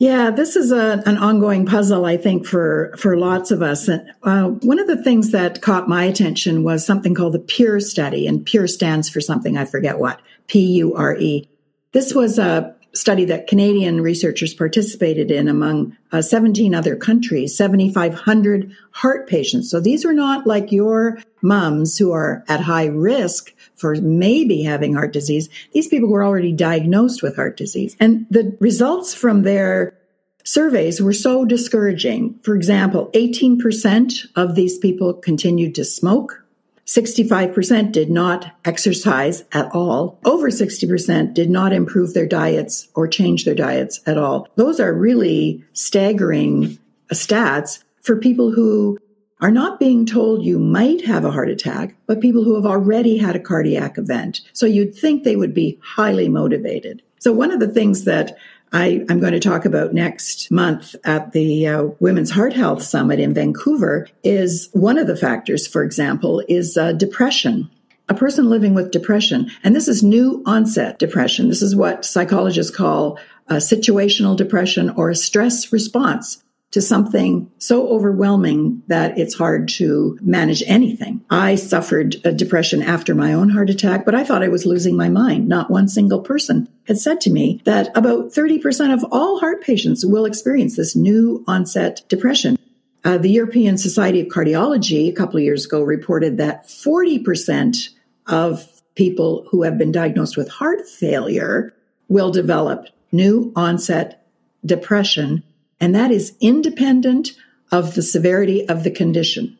Yeah, 0.00 0.30
this 0.30 0.54
is 0.54 0.70
a, 0.70 1.02
an 1.06 1.16
ongoing 1.16 1.66
puzzle, 1.66 2.04
I 2.04 2.16
think, 2.16 2.46
for, 2.46 2.94
for 2.96 3.16
lots 3.16 3.50
of 3.50 3.62
us. 3.62 3.88
And, 3.88 4.08
uh, 4.22 4.48
one 4.62 4.78
of 4.78 4.86
the 4.86 5.02
things 5.02 5.32
that 5.32 5.60
caught 5.60 5.88
my 5.88 6.04
attention 6.04 6.62
was 6.62 6.86
something 6.86 7.14
called 7.14 7.32
the 7.32 7.40
PURE 7.40 7.80
study, 7.80 8.28
and 8.28 8.46
PURE 8.46 8.68
stands 8.68 9.08
for 9.08 9.20
something 9.20 9.56
I 9.56 9.64
forget 9.64 9.98
what, 9.98 10.20
P 10.46 10.60
U 10.76 10.94
R 10.94 11.16
E. 11.16 11.48
This 11.92 12.14
was 12.14 12.38
a 12.38 12.76
study 12.98 13.24
that 13.26 13.46
Canadian 13.46 14.00
researchers 14.00 14.52
participated 14.52 15.30
in 15.30 15.48
among 15.48 15.96
uh, 16.10 16.20
17 16.20 16.74
other 16.74 16.96
countries, 16.96 17.56
7,500 17.56 18.74
heart 18.90 19.28
patients. 19.28 19.70
So 19.70 19.80
these 19.80 20.04
were 20.04 20.12
not 20.12 20.46
like 20.46 20.72
your 20.72 21.18
mums 21.40 21.96
who 21.96 22.12
are 22.12 22.44
at 22.48 22.60
high 22.60 22.86
risk 22.86 23.54
for 23.76 23.94
maybe 23.94 24.62
having 24.62 24.94
heart 24.94 25.12
disease. 25.12 25.48
These 25.72 25.88
people 25.88 26.08
were 26.08 26.24
already 26.24 26.52
diagnosed 26.52 27.22
with 27.22 27.36
heart 27.36 27.56
disease. 27.56 27.96
And 28.00 28.26
the 28.30 28.56
results 28.60 29.14
from 29.14 29.42
their 29.42 29.96
surveys 30.44 31.00
were 31.00 31.12
so 31.12 31.44
discouraging. 31.44 32.38
For 32.42 32.56
example, 32.56 33.10
18% 33.14 34.26
of 34.34 34.54
these 34.54 34.78
people 34.78 35.14
continued 35.14 35.74
to 35.76 35.84
smoke 35.84 36.42
65% 36.88 37.92
did 37.92 38.08
not 38.08 38.50
exercise 38.64 39.44
at 39.52 39.70
all. 39.74 40.18
Over 40.24 40.48
60% 40.48 41.34
did 41.34 41.50
not 41.50 41.74
improve 41.74 42.14
their 42.14 42.26
diets 42.26 42.88
or 42.94 43.06
change 43.06 43.44
their 43.44 43.54
diets 43.54 44.00
at 44.06 44.16
all. 44.16 44.48
Those 44.56 44.80
are 44.80 44.94
really 44.94 45.62
staggering 45.74 46.78
uh, 47.10 47.14
stats 47.14 47.84
for 48.00 48.16
people 48.16 48.50
who 48.52 48.98
are 49.42 49.50
not 49.50 49.78
being 49.78 50.06
told 50.06 50.42
you 50.42 50.58
might 50.58 51.04
have 51.04 51.26
a 51.26 51.30
heart 51.30 51.50
attack, 51.50 51.94
but 52.06 52.22
people 52.22 52.42
who 52.42 52.54
have 52.54 52.64
already 52.64 53.18
had 53.18 53.36
a 53.36 53.40
cardiac 53.40 53.98
event. 53.98 54.40
So 54.54 54.64
you'd 54.64 54.94
think 54.94 55.22
they 55.22 55.36
would 55.36 55.52
be 55.52 55.78
highly 55.82 56.30
motivated. 56.30 57.02
So 57.20 57.32
one 57.32 57.50
of 57.50 57.60
the 57.60 57.68
things 57.68 58.04
that 58.04 58.38
I, 58.72 59.04
am 59.08 59.20
going 59.20 59.32
to 59.32 59.40
talk 59.40 59.64
about 59.64 59.94
next 59.94 60.50
month 60.50 60.94
at 61.04 61.32
the 61.32 61.66
uh, 61.66 61.82
Women's 62.00 62.30
Heart 62.30 62.52
Health 62.52 62.82
Summit 62.82 63.20
in 63.20 63.34
Vancouver 63.34 64.08
is 64.22 64.68
one 64.72 64.98
of 64.98 65.06
the 65.06 65.16
factors, 65.16 65.66
for 65.66 65.82
example, 65.82 66.42
is 66.48 66.76
uh, 66.76 66.92
depression. 66.92 67.70
A 68.08 68.14
person 68.14 68.48
living 68.48 68.74
with 68.74 68.90
depression, 68.90 69.50
and 69.62 69.76
this 69.76 69.86
is 69.86 70.02
new 70.02 70.42
onset 70.46 70.98
depression. 70.98 71.48
This 71.48 71.60
is 71.60 71.76
what 71.76 72.04
psychologists 72.04 72.74
call 72.74 73.18
situational 73.50 74.36
depression 74.36 74.90
or 74.90 75.10
a 75.10 75.14
stress 75.14 75.72
response 75.72 76.42
to 76.70 76.82
something 76.82 77.50
so 77.58 77.88
overwhelming 77.88 78.82
that 78.88 79.18
it's 79.18 79.34
hard 79.34 79.68
to 79.68 80.18
manage 80.20 80.62
anything. 80.66 81.24
I 81.30 81.54
suffered 81.54 82.16
a 82.24 82.32
depression 82.32 82.82
after 82.82 83.14
my 83.14 83.32
own 83.32 83.48
heart 83.48 83.70
attack, 83.70 84.04
but 84.04 84.14
I 84.14 84.22
thought 84.22 84.42
I 84.42 84.48
was 84.48 84.66
losing 84.66 84.96
my 84.96 85.08
mind. 85.08 85.48
Not 85.48 85.70
one 85.70 85.88
single 85.88 86.20
person 86.20 86.68
had 86.86 86.98
said 86.98 87.20
to 87.22 87.30
me 87.30 87.62
that 87.64 87.96
about 87.96 88.32
30% 88.32 88.92
of 88.92 89.04
all 89.10 89.40
heart 89.40 89.62
patients 89.62 90.04
will 90.04 90.26
experience 90.26 90.76
this 90.76 90.94
new 90.94 91.42
onset 91.46 92.02
depression. 92.08 92.58
Uh, 93.04 93.16
the 93.16 93.30
European 93.30 93.78
Society 93.78 94.20
of 94.20 94.26
Cardiology 94.26 95.08
a 95.08 95.12
couple 95.12 95.38
of 95.38 95.44
years 95.44 95.64
ago 95.64 95.82
reported 95.82 96.36
that 96.36 96.68
40% 96.68 97.88
of 98.26 98.68
people 98.94 99.46
who 99.50 99.62
have 99.62 99.78
been 99.78 99.92
diagnosed 99.92 100.36
with 100.36 100.50
heart 100.50 100.86
failure 100.86 101.72
will 102.08 102.30
develop 102.30 102.86
new 103.12 103.52
onset 103.56 104.26
depression 104.66 105.42
and 105.80 105.94
that 105.94 106.10
is 106.10 106.36
independent 106.40 107.30
of 107.70 107.94
the 107.94 108.02
severity 108.02 108.68
of 108.68 108.84
the 108.84 108.90
condition. 108.90 109.58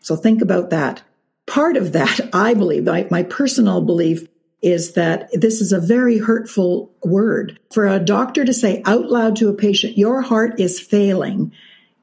So 0.00 0.16
think 0.16 0.40
about 0.40 0.70
that. 0.70 1.02
Part 1.46 1.76
of 1.76 1.92
that, 1.92 2.20
I 2.32 2.54
believe, 2.54 2.84
my, 2.84 3.06
my 3.10 3.22
personal 3.22 3.80
belief 3.80 4.26
is 4.60 4.94
that 4.94 5.28
this 5.32 5.60
is 5.60 5.72
a 5.72 5.80
very 5.80 6.18
hurtful 6.18 6.90
word. 7.04 7.58
For 7.72 7.86
a 7.86 8.00
doctor 8.00 8.44
to 8.44 8.52
say 8.52 8.82
out 8.84 9.08
loud 9.08 9.36
to 9.36 9.48
a 9.48 9.54
patient, 9.54 9.96
your 9.96 10.20
heart 10.20 10.58
is 10.58 10.80
failing 10.80 11.52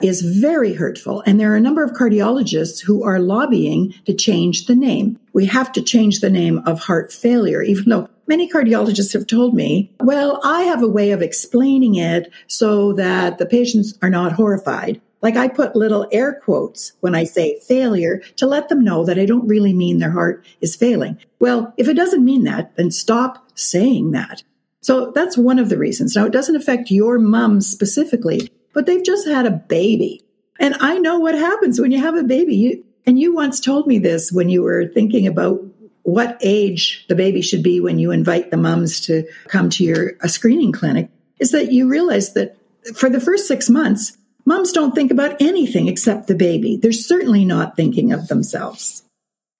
is 0.01 0.21
very 0.21 0.73
hurtful. 0.73 1.23
And 1.25 1.39
there 1.39 1.53
are 1.53 1.55
a 1.55 1.61
number 1.61 1.83
of 1.83 1.91
cardiologists 1.91 2.81
who 2.81 3.03
are 3.03 3.19
lobbying 3.19 3.93
to 4.05 4.13
change 4.13 4.65
the 4.65 4.75
name. 4.75 5.19
We 5.33 5.45
have 5.45 5.71
to 5.73 5.81
change 5.81 6.19
the 6.19 6.29
name 6.29 6.59
of 6.65 6.79
heart 6.79 7.11
failure, 7.13 7.61
even 7.61 7.89
though 7.89 8.09
many 8.27 8.49
cardiologists 8.49 9.13
have 9.13 9.27
told 9.27 9.53
me, 9.53 9.91
well, 10.01 10.39
I 10.43 10.63
have 10.63 10.83
a 10.83 10.87
way 10.87 11.11
of 11.11 11.21
explaining 11.21 11.95
it 11.95 12.31
so 12.47 12.93
that 12.93 13.37
the 13.37 13.45
patients 13.45 13.97
are 14.01 14.09
not 14.09 14.33
horrified. 14.33 15.01
Like 15.21 15.37
I 15.37 15.47
put 15.47 15.75
little 15.75 16.07
air 16.11 16.39
quotes 16.43 16.91
when 16.99 17.15
I 17.15 17.23
say 17.23 17.59
failure 17.61 18.21
to 18.35 18.45
let 18.45 18.69
them 18.69 18.83
know 18.83 19.05
that 19.05 19.17
I 19.17 19.25
don't 19.25 19.47
really 19.47 19.73
mean 19.73 19.97
their 19.97 20.11
heart 20.11 20.45
is 20.61 20.75
failing. 20.75 21.17
Well, 21.39 21.73
if 21.77 21.87
it 21.87 21.95
doesn't 21.95 22.23
mean 22.23 22.43
that, 22.43 22.75
then 22.75 22.91
stop 22.91 23.43
saying 23.55 24.11
that. 24.11 24.43
So 24.81 25.09
that's 25.15 25.35
one 25.35 25.57
of 25.57 25.69
the 25.69 25.79
reasons. 25.79 26.15
Now, 26.15 26.25
it 26.25 26.31
doesn't 26.31 26.55
affect 26.55 26.91
your 26.91 27.17
mom 27.17 27.59
specifically, 27.61 28.51
but 28.75 28.85
they've 28.85 29.03
just 29.03 29.27
had 29.27 29.47
a 29.47 29.51
baby. 29.51 30.21
And 30.59 30.75
I 30.79 30.99
know 30.99 31.17
what 31.17 31.33
happens 31.33 31.81
when 31.81 31.91
you 31.91 31.99
have 31.99 32.15
a 32.15 32.23
baby. 32.23 32.55
You, 32.55 32.83
and 33.07 33.17
you 33.17 33.33
once 33.33 33.59
told 33.59 33.87
me 33.87 33.97
this 33.97 34.31
when 34.31 34.49
you 34.49 34.61
were 34.61 34.85
thinking 34.87 35.25
about 35.25 35.63
what 36.03 36.37
age 36.41 37.05
the 37.09 37.15
baby 37.15 37.41
should 37.41 37.63
be 37.63 37.79
when 37.79 37.97
you 37.97 38.11
invite 38.11 38.51
the 38.51 38.57
mums 38.57 38.99
to 39.01 39.23
come 39.47 39.71
to 39.71 39.83
your 39.83 40.13
a 40.21 40.29
screening 40.29 40.71
clinic 40.71 41.09
is 41.39 41.51
that 41.51 41.71
you 41.71 41.87
realize 41.87 42.33
that 42.33 42.57
for 42.95 43.09
the 43.09 43.19
first 43.19 43.47
six 43.47 43.69
months, 43.69 44.15
mums 44.45 44.71
don't 44.71 44.93
think 44.93 45.09
about 45.09 45.41
anything 45.41 45.87
except 45.87 46.27
the 46.27 46.35
baby. 46.35 46.77
They're 46.77 46.91
certainly 46.91 47.43
not 47.43 47.75
thinking 47.75 48.13
of 48.13 48.27
themselves. 48.27 49.03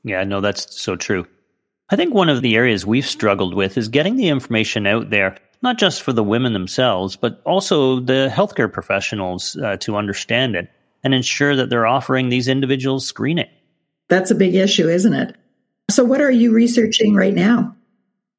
Yeah, 0.04 0.24
no, 0.24 0.40
that's 0.40 0.80
so 0.80 0.96
true. 0.96 1.26
I 1.90 1.96
think 1.96 2.14
one 2.14 2.30
of 2.30 2.42
the 2.42 2.56
areas 2.56 2.86
we've 2.86 3.06
struggled 3.06 3.54
with 3.54 3.78
is 3.78 3.88
getting 3.88 4.16
the 4.16 4.30
information 4.30 4.86
out 4.86 5.10
there, 5.10 5.38
not 5.66 5.78
just 5.80 6.04
for 6.04 6.14
the 6.14 6.24
women 6.24 6.54
themselves, 6.54 7.18
but 7.18 7.42
also 7.44 8.00
the 8.00 8.32
healthcare 8.32 8.72
professionals 8.72 9.58
uh, 9.58 9.76
to 9.78 9.98
understand 9.98 10.56
it 10.56 10.70
and 11.04 11.14
ensure 11.14 11.56
that 11.56 11.70
they're 11.70 11.88
offering 11.88 12.30
these 12.30 12.48
individuals 12.48 13.06
screening. 13.06 13.50
That's 14.08 14.30
a 14.30 14.36
big 14.36 14.54
issue, 14.54 14.88
isn't 14.88 15.14
it? 15.14 15.36
So, 15.90 16.04
what 16.04 16.22
are 16.22 16.32
you 16.32 16.54
researching 16.54 17.16
right 17.16 17.34
now? 17.34 17.76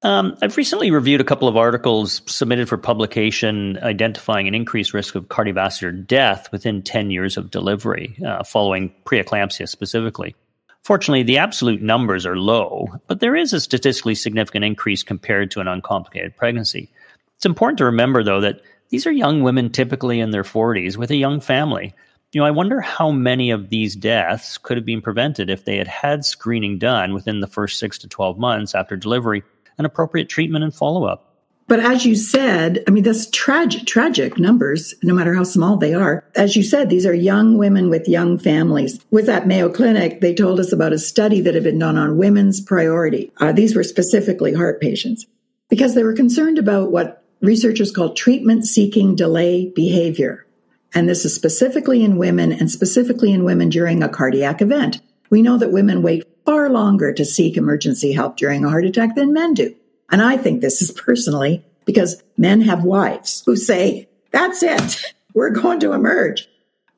Um, 0.02 0.36
I've 0.40 0.56
recently 0.56 0.92
reviewed 0.92 1.20
a 1.20 1.24
couple 1.24 1.48
of 1.48 1.56
articles 1.56 2.22
submitted 2.26 2.68
for 2.68 2.78
publication 2.78 3.78
identifying 3.82 4.46
an 4.46 4.54
increased 4.54 4.94
risk 4.94 5.16
of 5.16 5.26
cardiovascular 5.26 6.06
death 6.06 6.48
within 6.52 6.82
10 6.82 7.10
years 7.10 7.36
of 7.36 7.50
delivery, 7.50 8.16
uh, 8.24 8.44
following 8.44 8.94
preeclampsia 9.04 9.68
specifically. 9.68 10.36
Fortunately, 10.84 11.24
the 11.24 11.38
absolute 11.38 11.82
numbers 11.82 12.24
are 12.24 12.36
low, 12.36 12.88
but 13.08 13.18
there 13.18 13.34
is 13.34 13.52
a 13.52 13.60
statistically 13.60 14.14
significant 14.14 14.64
increase 14.64 15.02
compared 15.02 15.50
to 15.50 15.60
an 15.60 15.66
uncomplicated 15.66 16.36
pregnancy. 16.36 16.88
It's 17.36 17.46
important 17.46 17.78
to 17.78 17.84
remember, 17.84 18.22
though, 18.22 18.40
that 18.40 18.60
these 18.88 19.06
are 19.06 19.12
young 19.12 19.42
women 19.42 19.70
typically 19.70 20.20
in 20.20 20.30
their 20.30 20.42
40s 20.42 20.96
with 20.96 21.10
a 21.10 21.16
young 21.16 21.40
family 21.40 21.94
you 22.36 22.42
know, 22.42 22.46
I 22.46 22.50
wonder 22.50 22.82
how 22.82 23.10
many 23.10 23.50
of 23.50 23.70
these 23.70 23.96
deaths 23.96 24.58
could 24.58 24.76
have 24.76 24.84
been 24.84 25.00
prevented 25.00 25.48
if 25.48 25.64
they 25.64 25.78
had 25.78 25.88
had 25.88 26.22
screening 26.22 26.78
done 26.78 27.14
within 27.14 27.40
the 27.40 27.46
first 27.46 27.78
six 27.78 27.96
to 27.98 28.08
12 28.08 28.38
months 28.38 28.74
after 28.74 28.94
delivery 28.94 29.42
and 29.78 29.86
appropriate 29.86 30.28
treatment 30.28 30.62
and 30.62 30.74
follow 30.74 31.04
up. 31.04 31.32
But 31.66 31.80
as 31.80 32.04
you 32.04 32.14
said, 32.14 32.84
I 32.86 32.90
mean, 32.90 33.04
that's 33.04 33.30
tragic, 33.30 33.86
tragic 33.86 34.38
numbers, 34.38 34.94
no 35.02 35.14
matter 35.14 35.32
how 35.32 35.44
small 35.44 35.78
they 35.78 35.94
are. 35.94 36.24
As 36.34 36.56
you 36.56 36.62
said, 36.62 36.90
these 36.90 37.06
are 37.06 37.14
young 37.14 37.56
women 37.56 37.88
with 37.88 38.06
young 38.06 38.38
families. 38.38 39.00
With 39.10 39.24
that 39.24 39.46
Mayo 39.46 39.70
Clinic, 39.70 40.20
they 40.20 40.34
told 40.34 40.60
us 40.60 40.72
about 40.72 40.92
a 40.92 40.98
study 40.98 41.40
that 41.40 41.54
had 41.54 41.64
been 41.64 41.78
done 41.78 41.96
on 41.96 42.18
women's 42.18 42.60
priority. 42.60 43.32
Uh, 43.38 43.52
these 43.52 43.74
were 43.74 43.82
specifically 43.82 44.52
heart 44.52 44.78
patients 44.78 45.24
because 45.70 45.94
they 45.94 46.04
were 46.04 46.12
concerned 46.12 46.58
about 46.58 46.92
what 46.92 47.24
researchers 47.40 47.92
call 47.92 48.14
treatment 48.14 48.66
seeking 48.66 49.14
delay 49.14 49.70
behavior. 49.74 50.46
And 50.94 51.08
this 51.08 51.24
is 51.24 51.34
specifically 51.34 52.02
in 52.02 52.16
women 52.16 52.52
and 52.52 52.70
specifically 52.70 53.32
in 53.32 53.44
women 53.44 53.68
during 53.68 54.02
a 54.02 54.08
cardiac 54.08 54.62
event. 54.62 55.00
We 55.30 55.42
know 55.42 55.58
that 55.58 55.72
women 55.72 56.02
wait 56.02 56.24
far 56.44 56.70
longer 56.70 57.12
to 57.12 57.24
seek 57.24 57.56
emergency 57.56 58.12
help 58.12 58.36
during 58.36 58.64
a 58.64 58.70
heart 58.70 58.84
attack 58.84 59.14
than 59.16 59.32
men 59.32 59.54
do. 59.54 59.74
And 60.10 60.22
I 60.22 60.36
think 60.36 60.60
this 60.60 60.80
is 60.80 60.92
personally 60.92 61.64
because 61.84 62.22
men 62.36 62.60
have 62.62 62.84
wives 62.84 63.42
who 63.44 63.56
say, 63.56 64.08
that's 64.30 64.62
it. 64.62 65.14
We're 65.34 65.50
going 65.50 65.80
to 65.80 65.92
emerge. 65.92 66.48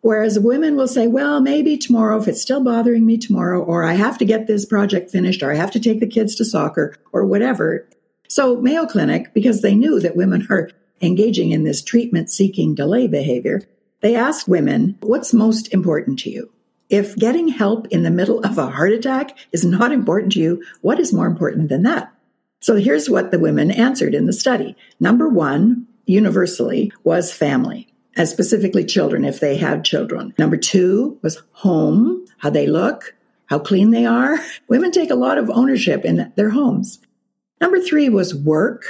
Whereas 0.00 0.38
women 0.38 0.76
will 0.76 0.86
say, 0.86 1.08
well, 1.08 1.40
maybe 1.40 1.76
tomorrow, 1.76 2.20
if 2.20 2.28
it's 2.28 2.40
still 2.40 2.62
bothering 2.62 3.04
me 3.04 3.18
tomorrow, 3.18 3.62
or 3.62 3.82
I 3.82 3.94
have 3.94 4.16
to 4.18 4.24
get 4.24 4.46
this 4.46 4.64
project 4.64 5.10
finished, 5.10 5.42
or 5.42 5.50
I 5.50 5.56
have 5.56 5.72
to 5.72 5.80
take 5.80 5.98
the 5.98 6.06
kids 6.06 6.36
to 6.36 6.44
soccer, 6.44 6.94
or 7.12 7.26
whatever. 7.26 7.88
So 8.28 8.60
Mayo 8.60 8.86
Clinic, 8.86 9.32
because 9.32 9.62
they 9.62 9.74
knew 9.74 10.00
that 10.00 10.16
women 10.16 10.46
are 10.50 10.70
engaging 11.00 11.50
in 11.50 11.64
this 11.64 11.82
treatment 11.82 12.30
seeking 12.30 12.74
delay 12.74 13.06
behavior, 13.06 13.62
they 14.00 14.14
asked 14.14 14.46
women, 14.46 14.96
what's 15.00 15.32
most 15.32 15.72
important 15.72 16.18
to 16.20 16.30
you? 16.30 16.50
If 16.90 17.16
getting 17.16 17.48
help 17.48 17.86
in 17.88 18.02
the 18.02 18.10
middle 18.10 18.40
of 18.44 18.56
a 18.56 18.70
heart 18.70 18.92
attack 18.92 19.36
is 19.52 19.64
not 19.64 19.92
important 19.92 20.32
to 20.32 20.40
you, 20.40 20.62
what 20.82 21.00
is 21.00 21.12
more 21.12 21.26
important 21.26 21.68
than 21.68 21.82
that? 21.82 22.12
So 22.60 22.76
here's 22.76 23.10
what 23.10 23.30
the 23.30 23.38
women 23.38 23.70
answered 23.70 24.14
in 24.14 24.26
the 24.26 24.32
study. 24.32 24.76
Number 25.00 25.28
one, 25.28 25.86
universally, 26.06 26.92
was 27.04 27.32
family, 27.32 27.88
as 28.16 28.30
specifically 28.30 28.84
children 28.84 29.24
if 29.24 29.40
they 29.40 29.56
had 29.56 29.84
children. 29.84 30.34
Number 30.38 30.56
two 30.56 31.18
was 31.22 31.42
home, 31.52 32.24
how 32.38 32.50
they 32.50 32.66
look, 32.66 33.14
how 33.46 33.58
clean 33.58 33.90
they 33.90 34.06
are. 34.06 34.38
Women 34.68 34.90
take 34.90 35.10
a 35.10 35.14
lot 35.14 35.38
of 35.38 35.50
ownership 35.50 36.04
in 36.04 36.32
their 36.36 36.50
homes. 36.50 37.00
Number 37.60 37.80
three 37.80 38.08
was 38.08 38.34
work, 38.34 38.84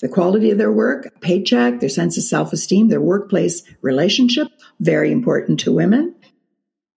the 0.00 0.08
quality 0.08 0.50
of 0.50 0.58
their 0.58 0.72
work, 0.72 1.20
paycheck, 1.20 1.80
their 1.80 1.88
sense 1.88 2.16
of 2.16 2.22
self 2.22 2.52
esteem, 2.52 2.88
their 2.88 3.00
workplace 3.00 3.62
relationship, 3.82 4.48
very 4.80 5.10
important 5.10 5.60
to 5.60 5.72
women. 5.72 6.14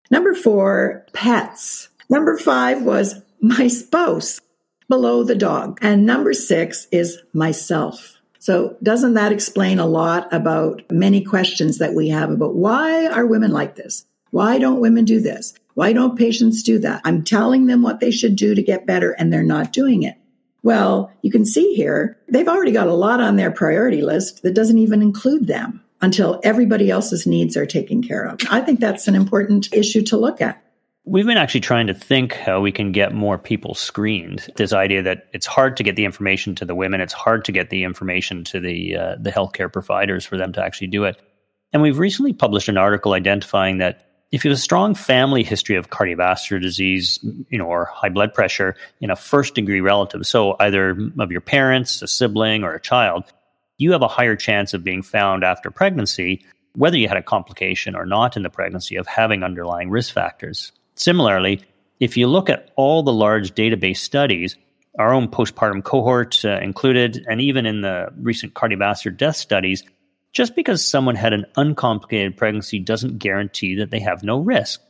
Number 0.09 0.33
four, 0.33 1.05
pets. 1.13 1.89
Number 2.09 2.37
five 2.37 2.83
was 2.83 3.21
my 3.39 3.67
spouse 3.67 4.41
below 4.89 5.23
the 5.23 5.35
dog. 5.35 5.79
And 5.81 6.05
number 6.05 6.33
six 6.33 6.85
is 6.91 7.17
myself. 7.33 8.17
So 8.39 8.75
doesn't 8.83 9.13
that 9.13 9.31
explain 9.31 9.79
a 9.79 9.85
lot 9.85 10.27
about 10.33 10.83
many 10.91 11.23
questions 11.23 11.77
that 11.77 11.93
we 11.93 12.09
have 12.09 12.29
about 12.29 12.55
why 12.55 13.07
are 13.07 13.25
women 13.25 13.51
like 13.51 13.75
this? 13.75 14.05
Why 14.31 14.59
don't 14.59 14.81
women 14.81 15.05
do 15.05 15.21
this? 15.21 15.53
Why 15.75 15.93
don't 15.93 16.17
patients 16.17 16.63
do 16.63 16.79
that? 16.79 17.01
I'm 17.05 17.23
telling 17.23 17.67
them 17.67 17.81
what 17.81 17.99
they 17.99 18.11
should 18.11 18.35
do 18.35 18.53
to 18.53 18.61
get 18.61 18.85
better 18.85 19.11
and 19.11 19.31
they're 19.31 19.43
not 19.43 19.71
doing 19.71 20.03
it. 20.03 20.15
Well, 20.63 21.11
you 21.21 21.31
can 21.31 21.45
see 21.45 21.73
here, 21.73 22.17
they've 22.27 22.47
already 22.47 22.71
got 22.71 22.87
a 22.87 22.93
lot 22.93 23.19
on 23.19 23.35
their 23.35 23.51
priority 23.51 24.01
list 24.01 24.43
that 24.43 24.53
doesn't 24.53 24.77
even 24.77 25.01
include 25.01 25.47
them 25.47 25.83
until 26.01 26.39
everybody 26.43 26.89
else's 26.89 27.25
needs 27.25 27.57
are 27.57 27.65
taken 27.65 28.01
care 28.01 28.25
of. 28.25 28.39
I 28.49 28.61
think 28.61 28.79
that's 28.79 29.07
an 29.07 29.15
important 29.15 29.73
issue 29.73 30.01
to 30.03 30.17
look 30.17 30.41
at. 30.41 30.61
We've 31.03 31.25
been 31.25 31.37
actually 31.37 31.61
trying 31.61 31.87
to 31.87 31.95
think 31.95 32.33
how 32.33 32.61
we 32.61 32.71
can 32.71 32.91
get 32.91 33.11
more 33.11 33.39
people 33.39 33.73
screened. 33.73 34.47
This 34.55 34.71
idea 34.71 35.01
that 35.01 35.27
it's 35.33 35.47
hard 35.47 35.75
to 35.77 35.83
get 35.83 35.95
the 35.95 36.05
information 36.05 36.53
to 36.55 36.65
the 36.65 36.75
women, 36.75 37.01
it's 37.01 37.13
hard 37.13 37.43
to 37.45 37.51
get 37.51 37.71
the 37.71 37.83
information 37.83 38.43
to 38.45 38.59
the 38.59 38.95
uh, 38.95 39.15
the 39.19 39.31
healthcare 39.31 39.71
providers 39.71 40.25
for 40.25 40.37
them 40.37 40.53
to 40.53 40.63
actually 40.63 40.87
do 40.87 41.05
it. 41.05 41.19
And 41.73 41.81
we've 41.81 41.97
recently 41.97 42.33
published 42.33 42.69
an 42.69 42.77
article 42.77 43.13
identifying 43.13 43.79
that 43.79 44.10
if 44.31 44.45
you 44.45 44.51
have 44.51 44.57
a 44.57 44.61
strong 44.61 44.95
family 44.95 45.43
history 45.43 45.75
of 45.75 45.89
cardiovascular 45.89 46.61
disease, 46.61 47.19
you 47.49 47.57
know, 47.57 47.65
or 47.65 47.85
high 47.85 48.09
blood 48.09 48.33
pressure 48.33 48.75
in 49.01 49.09
a 49.11 49.15
first 49.15 49.55
degree 49.55 49.81
relative, 49.81 50.25
so 50.25 50.55
either 50.59 50.97
of 51.19 51.31
your 51.31 51.41
parents, 51.41 52.01
a 52.01 52.07
sibling, 52.07 52.63
or 52.63 52.73
a 52.73 52.79
child, 52.79 53.25
you 53.77 53.91
have 53.91 54.01
a 54.01 54.07
higher 54.07 54.35
chance 54.35 54.73
of 54.73 54.83
being 54.83 55.01
found 55.01 55.43
after 55.43 55.69
pregnancy, 55.69 56.45
whether 56.75 56.97
you 56.97 57.09
had 57.09 57.17
a 57.17 57.23
complication 57.23 57.93
or 57.95 58.05
not 58.05 58.37
in 58.37 58.43
the 58.43 58.49
pregnancy, 58.49 58.95
of 58.95 59.05
having 59.05 59.43
underlying 59.43 59.89
risk 59.89 60.13
factors. 60.13 60.71
Similarly, 60.95 61.61
if 61.99 62.15
you 62.15 62.27
look 62.27 62.49
at 62.49 62.71
all 62.77 63.03
the 63.03 63.11
large 63.11 63.53
database 63.53 63.97
studies, 63.97 64.55
our 64.97 65.13
own 65.13 65.27
postpartum 65.27 65.83
cohort 65.83 66.43
uh, 66.45 66.59
included, 66.61 67.25
and 67.29 67.41
even 67.41 67.65
in 67.65 67.81
the 67.81 68.07
recent 68.17 68.53
cardiovascular 68.53 69.15
death 69.15 69.35
studies, 69.35 69.83
just 70.31 70.55
because 70.55 70.83
someone 70.83 71.15
had 71.15 71.33
an 71.33 71.45
uncomplicated 71.55 72.37
pregnancy 72.37 72.79
doesn't 72.79 73.19
guarantee 73.19 73.75
that 73.75 73.91
they 73.91 73.99
have 73.99 74.23
no 74.23 74.39
risk. 74.39 74.81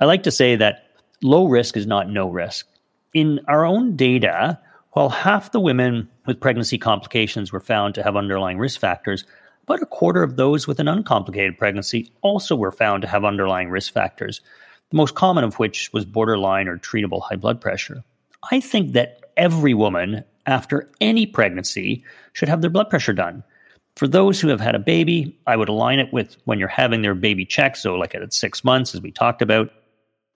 I 0.00 0.04
like 0.04 0.22
to 0.24 0.30
say 0.30 0.56
that 0.56 0.90
low 1.22 1.46
risk 1.46 1.76
is 1.76 1.86
not 1.86 2.10
no 2.10 2.28
risk. 2.28 2.66
In 3.14 3.40
our 3.48 3.64
own 3.64 3.96
data, 3.96 4.58
while 4.92 5.08
half 5.08 5.52
the 5.52 5.60
women 5.60 6.08
with 6.26 6.40
pregnancy 6.40 6.78
complications 6.78 7.52
were 7.52 7.60
found 7.60 7.94
to 7.94 8.02
have 8.02 8.16
underlying 8.16 8.58
risk 8.58 8.80
factors, 8.80 9.24
about 9.64 9.82
a 9.82 9.86
quarter 9.86 10.22
of 10.22 10.36
those 10.36 10.66
with 10.66 10.80
an 10.80 10.88
uncomplicated 10.88 11.58
pregnancy 11.58 12.12
also 12.22 12.54
were 12.54 12.72
found 12.72 13.02
to 13.02 13.08
have 13.08 13.24
underlying 13.24 13.68
risk 13.68 13.92
factors 13.92 14.40
the 14.90 14.96
most 14.96 15.14
common 15.14 15.44
of 15.44 15.58
which 15.58 15.92
was 15.92 16.04
borderline 16.04 16.68
or 16.68 16.78
treatable 16.78 17.22
high 17.22 17.36
blood 17.36 17.60
pressure. 17.60 18.04
I 18.50 18.60
think 18.60 18.92
that 18.92 19.20
every 19.36 19.74
woman 19.74 20.24
after 20.46 20.88
any 21.00 21.26
pregnancy 21.26 22.04
should 22.32 22.48
have 22.48 22.60
their 22.60 22.70
blood 22.70 22.88
pressure 22.88 23.12
done. 23.12 23.42
For 23.96 24.06
those 24.06 24.40
who 24.40 24.48
have 24.48 24.60
had 24.60 24.74
a 24.74 24.80
baby, 24.80 25.38
I 25.46 25.56
would 25.56 25.68
align 25.68 25.98
it 25.98 26.12
with 26.12 26.36
when 26.44 26.58
you're 26.58 26.68
having 26.68 27.02
their 27.02 27.14
baby 27.14 27.44
checked, 27.44 27.78
so 27.78 27.94
like 27.94 28.14
at 28.14 28.32
six 28.32 28.62
months, 28.62 28.94
as 28.94 29.00
we 29.00 29.10
talked 29.10 29.42
about. 29.42 29.70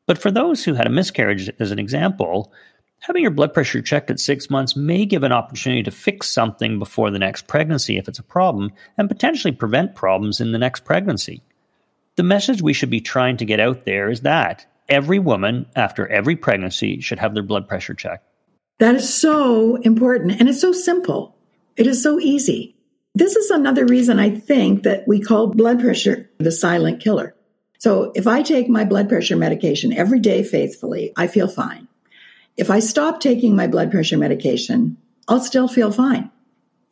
But 0.06 0.18
for 0.18 0.30
those 0.30 0.64
who 0.64 0.74
had 0.74 0.86
a 0.86 0.90
miscarriage, 0.90 1.50
as 1.60 1.70
an 1.70 1.78
example, 1.78 2.52
having 3.00 3.22
your 3.22 3.30
blood 3.30 3.52
pressure 3.52 3.82
checked 3.82 4.10
at 4.10 4.18
six 4.18 4.50
months 4.50 4.74
may 4.74 5.04
give 5.04 5.22
an 5.22 5.32
opportunity 5.32 5.82
to 5.82 5.90
fix 5.90 6.32
something 6.32 6.78
before 6.78 7.10
the 7.10 7.18
next 7.18 7.46
pregnancy 7.46 7.98
if 7.98 8.08
it's 8.08 8.18
a 8.18 8.24
problem, 8.24 8.72
and 8.96 9.08
potentially 9.08 9.52
prevent 9.52 9.94
problems 9.94 10.40
in 10.40 10.52
the 10.52 10.58
next 10.58 10.84
pregnancy 10.84 11.42
the 12.20 12.24
message 12.24 12.60
we 12.60 12.74
should 12.74 12.90
be 12.90 13.00
trying 13.00 13.38
to 13.38 13.46
get 13.46 13.60
out 13.60 13.86
there 13.86 14.10
is 14.10 14.20
that 14.20 14.66
every 14.90 15.18
woman 15.18 15.64
after 15.74 16.06
every 16.08 16.36
pregnancy 16.36 17.00
should 17.00 17.18
have 17.18 17.32
their 17.32 17.42
blood 17.42 17.66
pressure 17.66 17.94
checked. 17.94 18.26
That 18.78 18.94
is 18.94 19.12
so 19.12 19.76
important. 19.76 20.38
And 20.38 20.46
it's 20.46 20.60
so 20.60 20.72
simple. 20.72 21.34
It 21.76 21.86
is 21.86 22.02
so 22.02 22.20
easy. 22.20 22.76
This 23.14 23.36
is 23.36 23.50
another 23.50 23.84
reason 23.84 24.18
I 24.18 24.30
think 24.30 24.84
that 24.84 25.06
we 25.06 25.20
call 25.20 25.48
blood 25.48 25.80
pressure 25.80 26.30
the 26.38 26.52
silent 26.52 27.00
killer. 27.00 27.34
So 27.78 28.12
if 28.14 28.26
I 28.26 28.42
take 28.42 28.68
my 28.68 28.84
blood 28.84 29.08
pressure 29.08 29.36
medication 29.36 29.92
every 29.92 30.20
day 30.20 30.42
faithfully, 30.42 31.12
I 31.16 31.26
feel 31.26 31.48
fine. 31.48 31.88
If 32.56 32.70
I 32.70 32.80
stop 32.80 33.20
taking 33.20 33.56
my 33.56 33.66
blood 33.66 33.90
pressure 33.90 34.18
medication, 34.18 34.96
I'll 35.28 35.40
still 35.40 35.68
feel 35.68 35.90
fine 35.90 36.30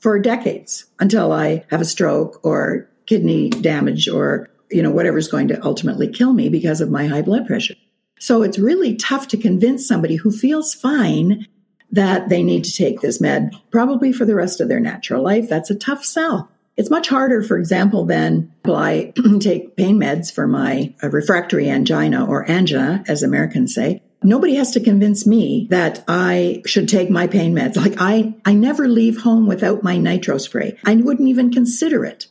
for 0.01 0.19
decades 0.19 0.87
until 0.99 1.33
I 1.33 1.65
have 1.71 1.81
a 1.81 1.85
stroke 1.85 2.41
or 2.43 2.89
kidney 3.07 3.51
damage 3.51 4.09
or 4.09 4.49
you 4.71 4.83
know, 4.83 4.91
whatever's 4.91 5.29
going 5.29 5.49
to 5.49 5.65
ultimately 5.65 6.09
kill 6.09 6.33
me 6.33 6.49
because 6.49 6.81
of 6.81 6.91
my 6.91 7.07
high 7.07 7.23
blood 7.23 7.47
pressure. 7.47 7.75
So 8.21 8.43
it's 8.43 8.59
really 8.59 8.97
tough 8.97 9.29
to 9.29 9.37
convince 9.37 9.87
somebody 9.87 10.17
who 10.17 10.31
feels 10.31 10.75
fine 10.75 11.47
that 11.93 12.29
they 12.29 12.43
need 12.43 12.65
to 12.65 12.73
take 12.73 13.01
this 13.01 13.21
med 13.21 13.55
probably 13.71 14.13
for 14.13 14.25
the 14.25 14.35
rest 14.35 14.61
of 14.61 14.69
their 14.69 14.81
natural 14.81 15.23
life. 15.23 15.49
That's 15.49 15.71
a 15.71 15.75
tough 15.75 16.05
sell. 16.05 16.51
It's 16.77 16.91
much 16.91 17.09
harder, 17.09 17.43
for 17.43 17.59
example, 17.59 18.05
than 18.05 18.53
I 18.65 19.13
take 19.41 19.77
pain 19.77 19.99
meds 19.99 20.33
for 20.33 20.47
my 20.47 20.95
uh, 21.03 21.09
refractory 21.09 21.69
angina 21.69 22.25
or 22.25 22.49
angina, 22.49 23.03
as 23.09 23.23
Americans 23.23 23.75
say. 23.75 24.03
Nobody 24.23 24.55
has 24.57 24.73
to 24.73 24.81
convince 24.81 25.27
me 25.27 25.67
that 25.71 26.05
I 26.07 26.63
should 26.67 26.89
take 26.89 27.11
my 27.11 27.27
pain 27.27 27.55
meds. 27.55 27.77
Like 27.77 27.95
I, 27.99 28.35
I 28.45 28.55
never 28.55 28.87
leave 28.89 29.21
home 29.21 29.47
without 29.47 29.83
my 29.83 29.97
nitro 29.97 30.39
spray. 30.39 30.79
I 30.85 30.97
wouldn't 30.97 31.29
even 31.29 31.53
consider 31.53 32.05
it 32.05 32.27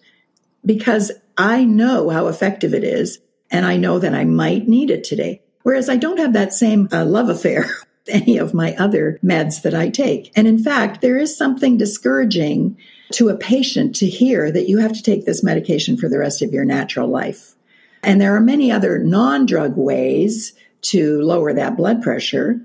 because 0.65 1.11
I 1.37 1.63
know 1.63 2.09
how 2.09 2.27
effective 2.27 2.73
it 2.73 2.83
is 2.83 3.19
and 3.51 3.65
I 3.65 3.77
know 3.77 3.99
that 3.99 4.13
I 4.13 4.25
might 4.25 4.67
need 4.67 4.91
it 4.91 5.03
today. 5.03 5.41
Whereas 5.63 5.89
I 5.89 5.97
don't 5.97 6.19
have 6.19 6.33
that 6.33 6.53
same 6.53 6.87
uh, 6.91 7.05
love 7.05 7.29
affair 7.29 7.69
any 8.09 8.37
of 8.37 8.53
my 8.53 8.75
other 8.75 9.19
meds 9.23 9.61
that 9.63 9.73
I 9.73 9.89
take. 9.89 10.31
And 10.35 10.47
in 10.47 10.59
fact, 10.59 11.01
there 11.01 11.17
is 11.17 11.37
something 11.37 11.77
discouraging 11.77 12.77
to 13.13 13.29
a 13.29 13.37
patient 13.37 13.95
to 13.97 14.07
hear 14.07 14.51
that 14.51 14.67
you 14.67 14.79
have 14.79 14.93
to 14.93 15.03
take 15.03 15.25
this 15.25 15.43
medication 15.43 15.97
for 15.97 16.09
the 16.09 16.19
rest 16.19 16.41
of 16.41 16.51
your 16.51 16.65
natural 16.65 17.07
life. 17.07 17.55
And 18.03 18.19
there 18.19 18.35
are 18.35 18.41
many 18.41 18.71
other 18.71 18.99
non 18.99 19.45
drug 19.45 19.75
ways 19.77 20.53
to 20.81 21.21
lower 21.21 21.53
that 21.53 21.77
blood 21.77 22.01
pressure 22.01 22.61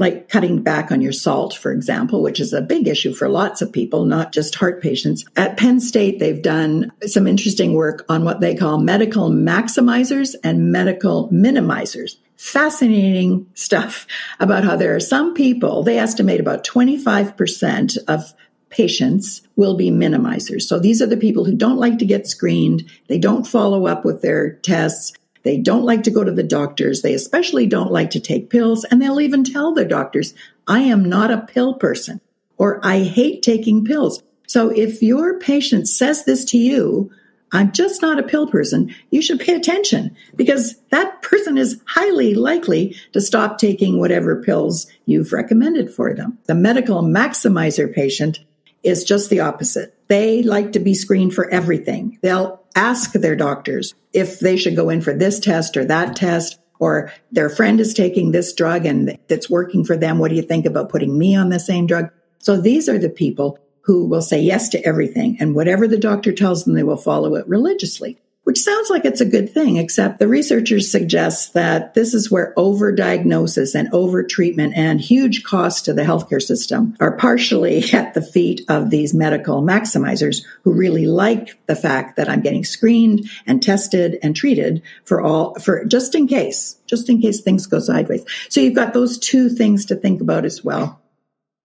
like 0.00 0.30
cutting 0.30 0.62
back 0.62 0.90
on 0.90 1.02
your 1.02 1.12
salt, 1.12 1.52
for 1.54 1.70
example, 1.70 2.22
which 2.22 2.40
is 2.40 2.54
a 2.54 2.62
big 2.62 2.88
issue 2.88 3.12
for 3.12 3.28
lots 3.28 3.60
of 3.60 3.70
people, 3.70 4.06
not 4.06 4.32
just 4.32 4.54
heart 4.54 4.82
patients. 4.82 5.26
At 5.36 5.58
Penn 5.58 5.78
State, 5.78 6.18
they've 6.18 6.40
done 6.40 6.90
some 7.02 7.26
interesting 7.26 7.74
work 7.74 8.06
on 8.08 8.24
what 8.24 8.40
they 8.40 8.54
call 8.54 8.78
medical 8.78 9.28
maximizers 9.28 10.34
and 10.42 10.72
medical 10.72 11.28
minimizers. 11.28 12.16
Fascinating 12.40 13.46
stuff 13.52 14.06
about 14.40 14.64
how 14.64 14.74
there 14.74 14.96
are 14.96 15.00
some 15.00 15.34
people, 15.34 15.82
they 15.82 15.98
estimate 15.98 16.40
about 16.40 16.64
25% 16.64 17.98
of 18.08 18.34
patients 18.70 19.42
will 19.56 19.76
be 19.76 19.90
minimizers. 19.90 20.62
So 20.62 20.78
these 20.78 21.02
are 21.02 21.06
the 21.06 21.18
people 21.18 21.44
who 21.44 21.54
don't 21.54 21.76
like 21.76 21.98
to 21.98 22.06
get 22.06 22.26
screened. 22.26 22.90
They 23.08 23.18
don't 23.18 23.46
follow 23.46 23.86
up 23.86 24.06
with 24.06 24.22
their 24.22 24.54
tests. 24.54 25.12
They 25.42 25.58
don't 25.58 25.84
like 25.84 26.02
to 26.04 26.10
go 26.10 26.24
to 26.24 26.32
the 26.32 26.42
doctors. 26.42 27.02
They 27.02 27.12
especially 27.12 27.66
don't 27.66 27.92
like 27.92 28.08
to 28.12 28.20
take 28.20 28.48
pills. 28.48 28.84
And 28.84 29.02
they'll 29.02 29.20
even 29.20 29.44
tell 29.44 29.74
their 29.74 29.84
doctors, 29.84 30.32
I 30.66 30.80
am 30.80 31.04
not 31.04 31.30
a 31.30 31.42
pill 31.46 31.74
person 31.74 32.22
or 32.56 32.80
I 32.82 33.00
hate 33.00 33.42
taking 33.42 33.84
pills. 33.84 34.22
So 34.46 34.70
if 34.70 35.02
your 35.02 35.38
patient 35.38 35.88
says 35.88 36.24
this 36.24 36.46
to 36.46 36.58
you, 36.58 37.12
I'm 37.52 37.72
just 37.72 38.00
not 38.00 38.18
a 38.18 38.22
pill 38.22 38.46
person, 38.46 38.94
you 39.10 39.20
should 39.20 39.40
pay 39.40 39.54
attention 39.54 40.16
because 40.36 40.76
that 40.90 41.22
person 41.22 41.58
is 41.58 41.80
highly 41.86 42.34
likely 42.34 42.96
to 43.12 43.20
stop 43.20 43.58
taking 43.58 43.98
whatever 43.98 44.42
pills 44.42 44.86
you've 45.06 45.32
recommended 45.32 45.92
for 45.92 46.14
them. 46.14 46.38
The 46.46 46.54
medical 46.54 47.02
maximizer 47.02 47.92
patient 47.92 48.40
is 48.82 49.04
just 49.04 49.30
the 49.30 49.40
opposite. 49.40 49.96
They 50.08 50.42
like 50.42 50.72
to 50.72 50.78
be 50.78 50.94
screened 50.94 51.34
for 51.34 51.48
everything. 51.50 52.18
They'll 52.22 52.60
ask 52.74 53.12
their 53.12 53.36
doctors 53.36 53.94
if 54.12 54.40
they 54.40 54.56
should 54.56 54.76
go 54.76 54.88
in 54.88 55.00
for 55.00 55.12
this 55.12 55.40
test 55.40 55.76
or 55.76 55.84
that 55.86 56.16
test, 56.16 56.58
or 56.78 57.12
their 57.30 57.50
friend 57.50 57.78
is 57.78 57.92
taking 57.92 58.30
this 58.30 58.54
drug 58.54 58.86
and 58.86 59.18
it's 59.28 59.50
working 59.50 59.84
for 59.84 59.96
them. 59.96 60.18
What 60.18 60.30
do 60.30 60.34
you 60.36 60.42
think 60.42 60.64
about 60.64 60.88
putting 60.88 61.18
me 61.18 61.36
on 61.36 61.50
the 61.50 61.60
same 61.60 61.86
drug? 61.86 62.10
So 62.38 62.58
these 62.58 62.88
are 62.88 62.98
the 62.98 63.10
people 63.10 63.58
who 63.90 64.04
will 64.04 64.22
say 64.22 64.40
yes 64.40 64.68
to 64.68 64.86
everything 64.86 65.36
and 65.40 65.52
whatever 65.52 65.88
the 65.88 65.98
doctor 65.98 66.30
tells 66.30 66.64
them, 66.64 66.74
they 66.74 66.84
will 66.84 66.96
follow 66.96 67.34
it 67.34 67.48
religiously, 67.48 68.16
which 68.44 68.60
sounds 68.60 68.88
like 68.88 69.04
it's 69.04 69.20
a 69.20 69.26
good 69.26 69.52
thing, 69.52 69.78
except 69.78 70.20
the 70.20 70.28
researchers 70.28 70.92
suggest 70.92 71.54
that 71.54 71.94
this 71.94 72.14
is 72.14 72.30
where 72.30 72.54
overdiagnosis 72.56 73.74
and 73.74 73.90
overtreatment 73.90 74.76
and 74.76 75.00
huge 75.00 75.42
costs 75.42 75.82
to 75.82 75.92
the 75.92 76.04
healthcare 76.04 76.40
system 76.40 76.96
are 77.00 77.16
partially 77.16 77.82
at 77.92 78.14
the 78.14 78.22
feet 78.22 78.60
of 78.68 78.90
these 78.90 79.12
medical 79.12 79.60
maximizers 79.60 80.44
who 80.62 80.72
really 80.72 81.06
like 81.06 81.58
the 81.66 81.74
fact 81.74 82.14
that 82.14 82.28
I'm 82.28 82.42
getting 82.42 82.64
screened 82.64 83.28
and 83.44 83.60
tested 83.60 84.20
and 84.22 84.36
treated 84.36 84.82
for 85.02 85.20
all, 85.20 85.56
for 85.56 85.84
just 85.84 86.14
in 86.14 86.28
case, 86.28 86.76
just 86.86 87.10
in 87.10 87.20
case 87.20 87.40
things 87.40 87.66
go 87.66 87.80
sideways. 87.80 88.24
So 88.50 88.60
you've 88.60 88.76
got 88.76 88.94
those 88.94 89.18
two 89.18 89.48
things 89.48 89.86
to 89.86 89.96
think 89.96 90.20
about 90.20 90.44
as 90.44 90.62
well. 90.62 91.00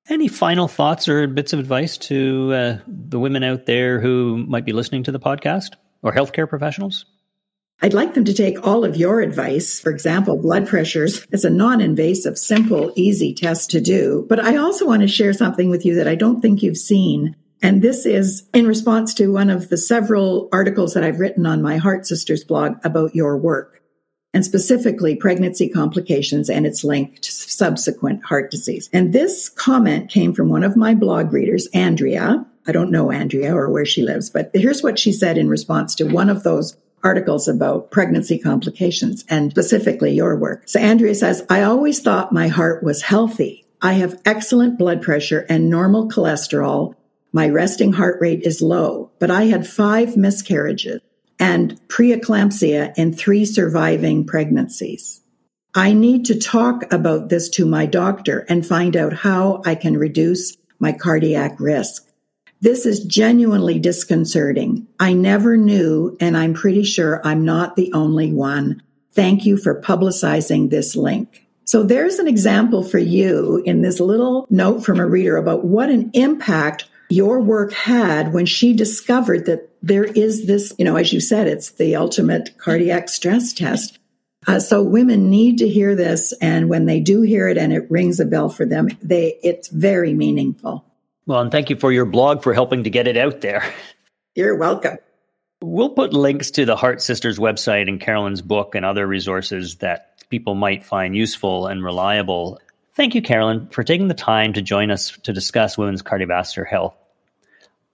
Any 0.07 0.27
final 0.27 0.67
thoughts 0.67 1.07
or 1.07 1.25
bits 1.25 1.51
of 1.51 1.59
advice 1.59 1.97
to 1.97 2.53
uh, 2.53 2.77
the 2.87 3.19
women 3.19 3.43
out 3.43 3.65
there 3.65 3.99
who 3.99 4.37
might 4.45 4.63
be 4.63 4.71
listening 4.71 5.01
to 5.03 5.11
the 5.11 5.19
podcast 5.19 5.73
or 6.03 6.13
healthcare 6.13 6.47
professionals? 6.47 7.05
I'd 7.81 7.95
like 7.95 8.13
them 8.13 8.23
to 8.25 8.33
take 8.33 8.65
all 8.65 8.85
of 8.85 8.95
your 8.95 9.19
advice. 9.21 9.79
For 9.79 9.91
example, 9.91 10.37
blood 10.37 10.67
pressures 10.67 11.25
is 11.31 11.43
a 11.43 11.49
non 11.49 11.81
invasive, 11.81 12.37
simple, 12.37 12.93
easy 12.95 13.33
test 13.33 13.71
to 13.71 13.81
do. 13.81 14.27
But 14.29 14.39
I 14.39 14.57
also 14.57 14.85
want 14.85 15.01
to 15.01 15.07
share 15.07 15.33
something 15.33 15.69
with 15.69 15.85
you 15.85 15.95
that 15.95 16.07
I 16.07 16.15
don't 16.15 16.39
think 16.39 16.61
you've 16.61 16.77
seen. 16.77 17.35
And 17.63 17.81
this 17.81 18.05
is 18.05 18.47
in 18.53 18.67
response 18.67 19.13
to 19.15 19.31
one 19.33 19.49
of 19.49 19.69
the 19.69 19.77
several 19.77 20.49
articles 20.51 20.93
that 20.93 21.03
I've 21.03 21.19
written 21.19 21.47
on 21.47 21.63
my 21.63 21.77
Heart 21.77 22.05
Sisters 22.05 22.43
blog 22.43 22.77
about 22.85 23.15
your 23.15 23.37
work 23.37 23.74
and 24.35 24.43
specifically 24.43 25.15
pregnancy 25.15 25.69
complications 25.69 26.49
and 26.49 26.67
its 26.67 26.83
link 26.83 27.21
to 27.21 27.31
subsequent 27.31 28.23
heart 28.25 28.51
disease. 28.51 28.89
And 28.91 29.13
this 29.13 29.47
comment 29.47 30.11
came 30.11 30.33
from 30.33 30.49
one 30.49 30.65
of 30.65 30.75
my 30.75 30.93
blog 30.93 31.31
readers, 31.31 31.67
Andrea. 31.73 32.45
I 32.67 32.71
don't 32.73 32.91
know 32.91 33.13
Andrea 33.13 33.55
or 33.55 33.69
where 33.69 33.85
she 33.85 34.01
lives, 34.01 34.29
but 34.29 34.51
here's 34.53 34.83
what 34.83 34.99
she 34.99 35.13
said 35.13 35.37
in 35.37 35.47
response 35.47 35.95
to 35.95 36.03
one 36.03 36.29
of 36.29 36.43
those 36.43 36.75
articles 37.01 37.47
about 37.47 37.91
pregnancy 37.91 38.37
complications 38.37 39.23
and 39.29 39.51
specifically 39.51 40.11
your 40.11 40.35
work. 40.35 40.63
So 40.65 40.81
Andrea 40.81 41.15
says, 41.15 41.45
I 41.49 41.61
always 41.61 42.01
thought 42.01 42.33
my 42.33 42.49
heart 42.49 42.83
was 42.83 43.03
healthy. 43.03 43.65
I 43.81 43.93
have 43.93 44.19
excellent 44.25 44.77
blood 44.77 45.01
pressure 45.01 45.45
and 45.47 45.69
normal 45.69 46.09
cholesterol. 46.09 46.95
My 47.31 47.47
resting 47.47 47.93
heart 47.93 48.17
rate 48.19 48.41
is 48.41 48.61
low, 48.61 49.11
but 49.19 49.31
I 49.31 49.45
had 49.45 49.65
five 49.65 50.17
miscarriages 50.17 50.99
and 51.39 51.79
preeclampsia 51.87 52.93
in 52.97 53.13
three 53.13 53.45
surviving 53.45 54.25
pregnancies. 54.25 55.21
I 55.73 55.93
need 55.93 56.25
to 56.25 56.39
talk 56.39 56.93
about 56.93 57.29
this 57.29 57.49
to 57.49 57.65
my 57.65 57.85
doctor 57.85 58.45
and 58.47 58.65
find 58.65 58.95
out 58.95 59.11
how 59.11 59.61
I 59.65 59.75
can 59.75 59.97
reduce 59.97 60.55
my 60.79 60.93
cardiac 60.93 61.59
risk. 61.59 62.07
This 62.61 62.85
is 62.85 63.03
genuinely 63.03 63.79
disconcerting. 63.79 64.87
I 64.99 65.13
never 65.13 65.57
knew, 65.57 66.15
and 66.21 66.37
I'm 66.37 66.53
pretty 66.53 66.83
sure 66.83 67.21
I'm 67.25 67.43
not 67.43 67.75
the 67.75 67.91
only 67.93 68.31
one. 68.31 68.81
Thank 69.11 69.45
you 69.45 69.57
for 69.57 69.81
publicizing 69.81 70.69
this 70.69 70.95
link. 70.95 71.45
So 71.65 71.83
there's 71.83 72.19
an 72.19 72.27
example 72.27 72.83
for 72.83 72.99
you 72.99 73.61
in 73.65 73.81
this 73.81 73.99
little 73.99 74.47
note 74.49 74.85
from 74.85 74.99
a 74.99 75.05
reader 75.05 75.35
about 75.35 75.65
what 75.65 75.89
an 75.89 76.11
impact 76.13 76.85
your 77.09 77.41
work 77.41 77.73
had 77.73 78.33
when 78.33 78.45
she 78.45 78.73
discovered 78.73 79.45
that 79.45 79.69
there 79.85 80.03
is 80.03 80.45
this, 80.47 80.73
you 80.77 80.85
know, 80.85 80.95
as 80.95 81.13
you 81.13 81.19
said, 81.19 81.47
it's 81.47 81.71
the 81.71 81.95
ultimate 81.95 82.57
cardiac 82.57 83.07
stress 83.07 83.53
test. 83.53 83.99
Uh, 84.47 84.59
so 84.59 84.83
women 84.83 85.29
need 85.29 85.57
to 85.59 85.67
hear 85.67 85.95
this, 85.95 86.33
and 86.41 86.69
when 86.69 86.85
they 86.85 86.99
do 86.99 87.21
hear 87.21 87.47
it 87.47 87.57
and 87.57 87.73
it 87.73 87.89
rings 87.89 88.19
a 88.19 88.25
bell 88.25 88.49
for 88.49 88.65
them, 88.65 88.89
they 89.01 89.39
it's 89.43 89.69
very 89.69 90.13
meaningful. 90.13 90.85
Well, 91.25 91.39
and 91.39 91.51
thank 91.51 91.69
you 91.69 91.75
for 91.75 91.91
your 91.91 92.05
blog 92.05 92.43
for 92.43 92.53
helping 92.53 92.83
to 92.83 92.89
get 92.89 93.07
it 93.07 93.17
out 93.17 93.41
there. 93.41 93.63
You're 94.35 94.55
welcome. 94.55 94.97
We'll 95.61 95.89
put 95.89 96.13
links 96.13 96.51
to 96.51 96.65
the 96.65 96.75
Heart 96.75 97.01
Sisters 97.01 97.39
website 97.39 97.87
and 97.87 97.99
Carolyn's 97.99 98.41
book 98.41 98.75
and 98.75 98.85
other 98.85 99.07
resources 99.07 99.77
that 99.77 100.27
people 100.29 100.53
might 100.53 100.83
find 100.83 101.15
useful 101.15 101.67
and 101.67 101.83
reliable 101.83 102.59
Thank 102.95 103.13
you, 103.13 103.21
Carolyn, 103.21 103.67
for 103.71 103.83
taking 103.83 104.07
the 104.07 104.13
time 104.13 104.53
to 104.53 104.61
join 104.61 104.89
us 104.89 105.11
to 105.23 105.33
discuss 105.33 105.77
women's 105.77 106.01
cardiovascular 106.01 106.65
health. 106.65 106.95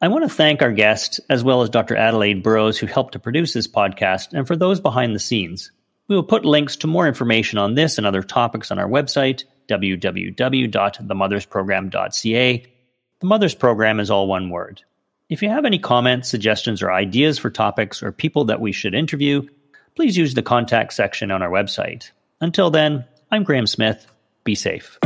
I 0.03 0.07
want 0.07 0.23
to 0.23 0.29
thank 0.29 0.63
our 0.63 0.71
guest, 0.71 1.19
as 1.29 1.43
well 1.43 1.61
as 1.61 1.69
Dr. 1.69 1.95
Adelaide 1.95 2.41
Burrows, 2.41 2.79
who 2.79 2.87
helped 2.87 3.13
to 3.13 3.19
produce 3.19 3.53
this 3.53 3.67
podcast, 3.67 4.33
and 4.33 4.47
for 4.47 4.55
those 4.55 4.79
behind 4.79 5.13
the 5.13 5.19
scenes. 5.19 5.71
We 6.07 6.15
will 6.15 6.23
put 6.23 6.43
links 6.43 6.75
to 6.77 6.87
more 6.87 7.07
information 7.07 7.59
on 7.59 7.75
this 7.75 7.99
and 7.99 8.07
other 8.07 8.23
topics 8.23 8.71
on 8.71 8.79
our 8.79 8.89
website, 8.89 9.43
www.themothersprogram.ca. 9.69 12.65
The 13.19 13.27
Mothers 13.27 13.53
Program 13.53 13.99
is 13.99 14.09
all 14.09 14.27
one 14.27 14.49
word. 14.49 14.81
If 15.29 15.43
you 15.43 15.49
have 15.49 15.65
any 15.65 15.77
comments, 15.77 16.29
suggestions, 16.29 16.81
or 16.81 16.91
ideas 16.91 17.37
for 17.37 17.51
topics 17.51 18.01
or 18.01 18.11
people 18.11 18.45
that 18.45 18.59
we 18.59 18.71
should 18.71 18.95
interview, 18.95 19.47
please 19.95 20.17
use 20.17 20.33
the 20.33 20.41
contact 20.41 20.93
section 20.93 21.29
on 21.29 21.43
our 21.43 21.51
website. 21.51 22.09
Until 22.41 22.71
then, 22.71 23.05
I'm 23.29 23.43
Graeme 23.43 23.67
Smith. 23.67 24.07
Be 24.43 24.55
safe. 24.55 24.97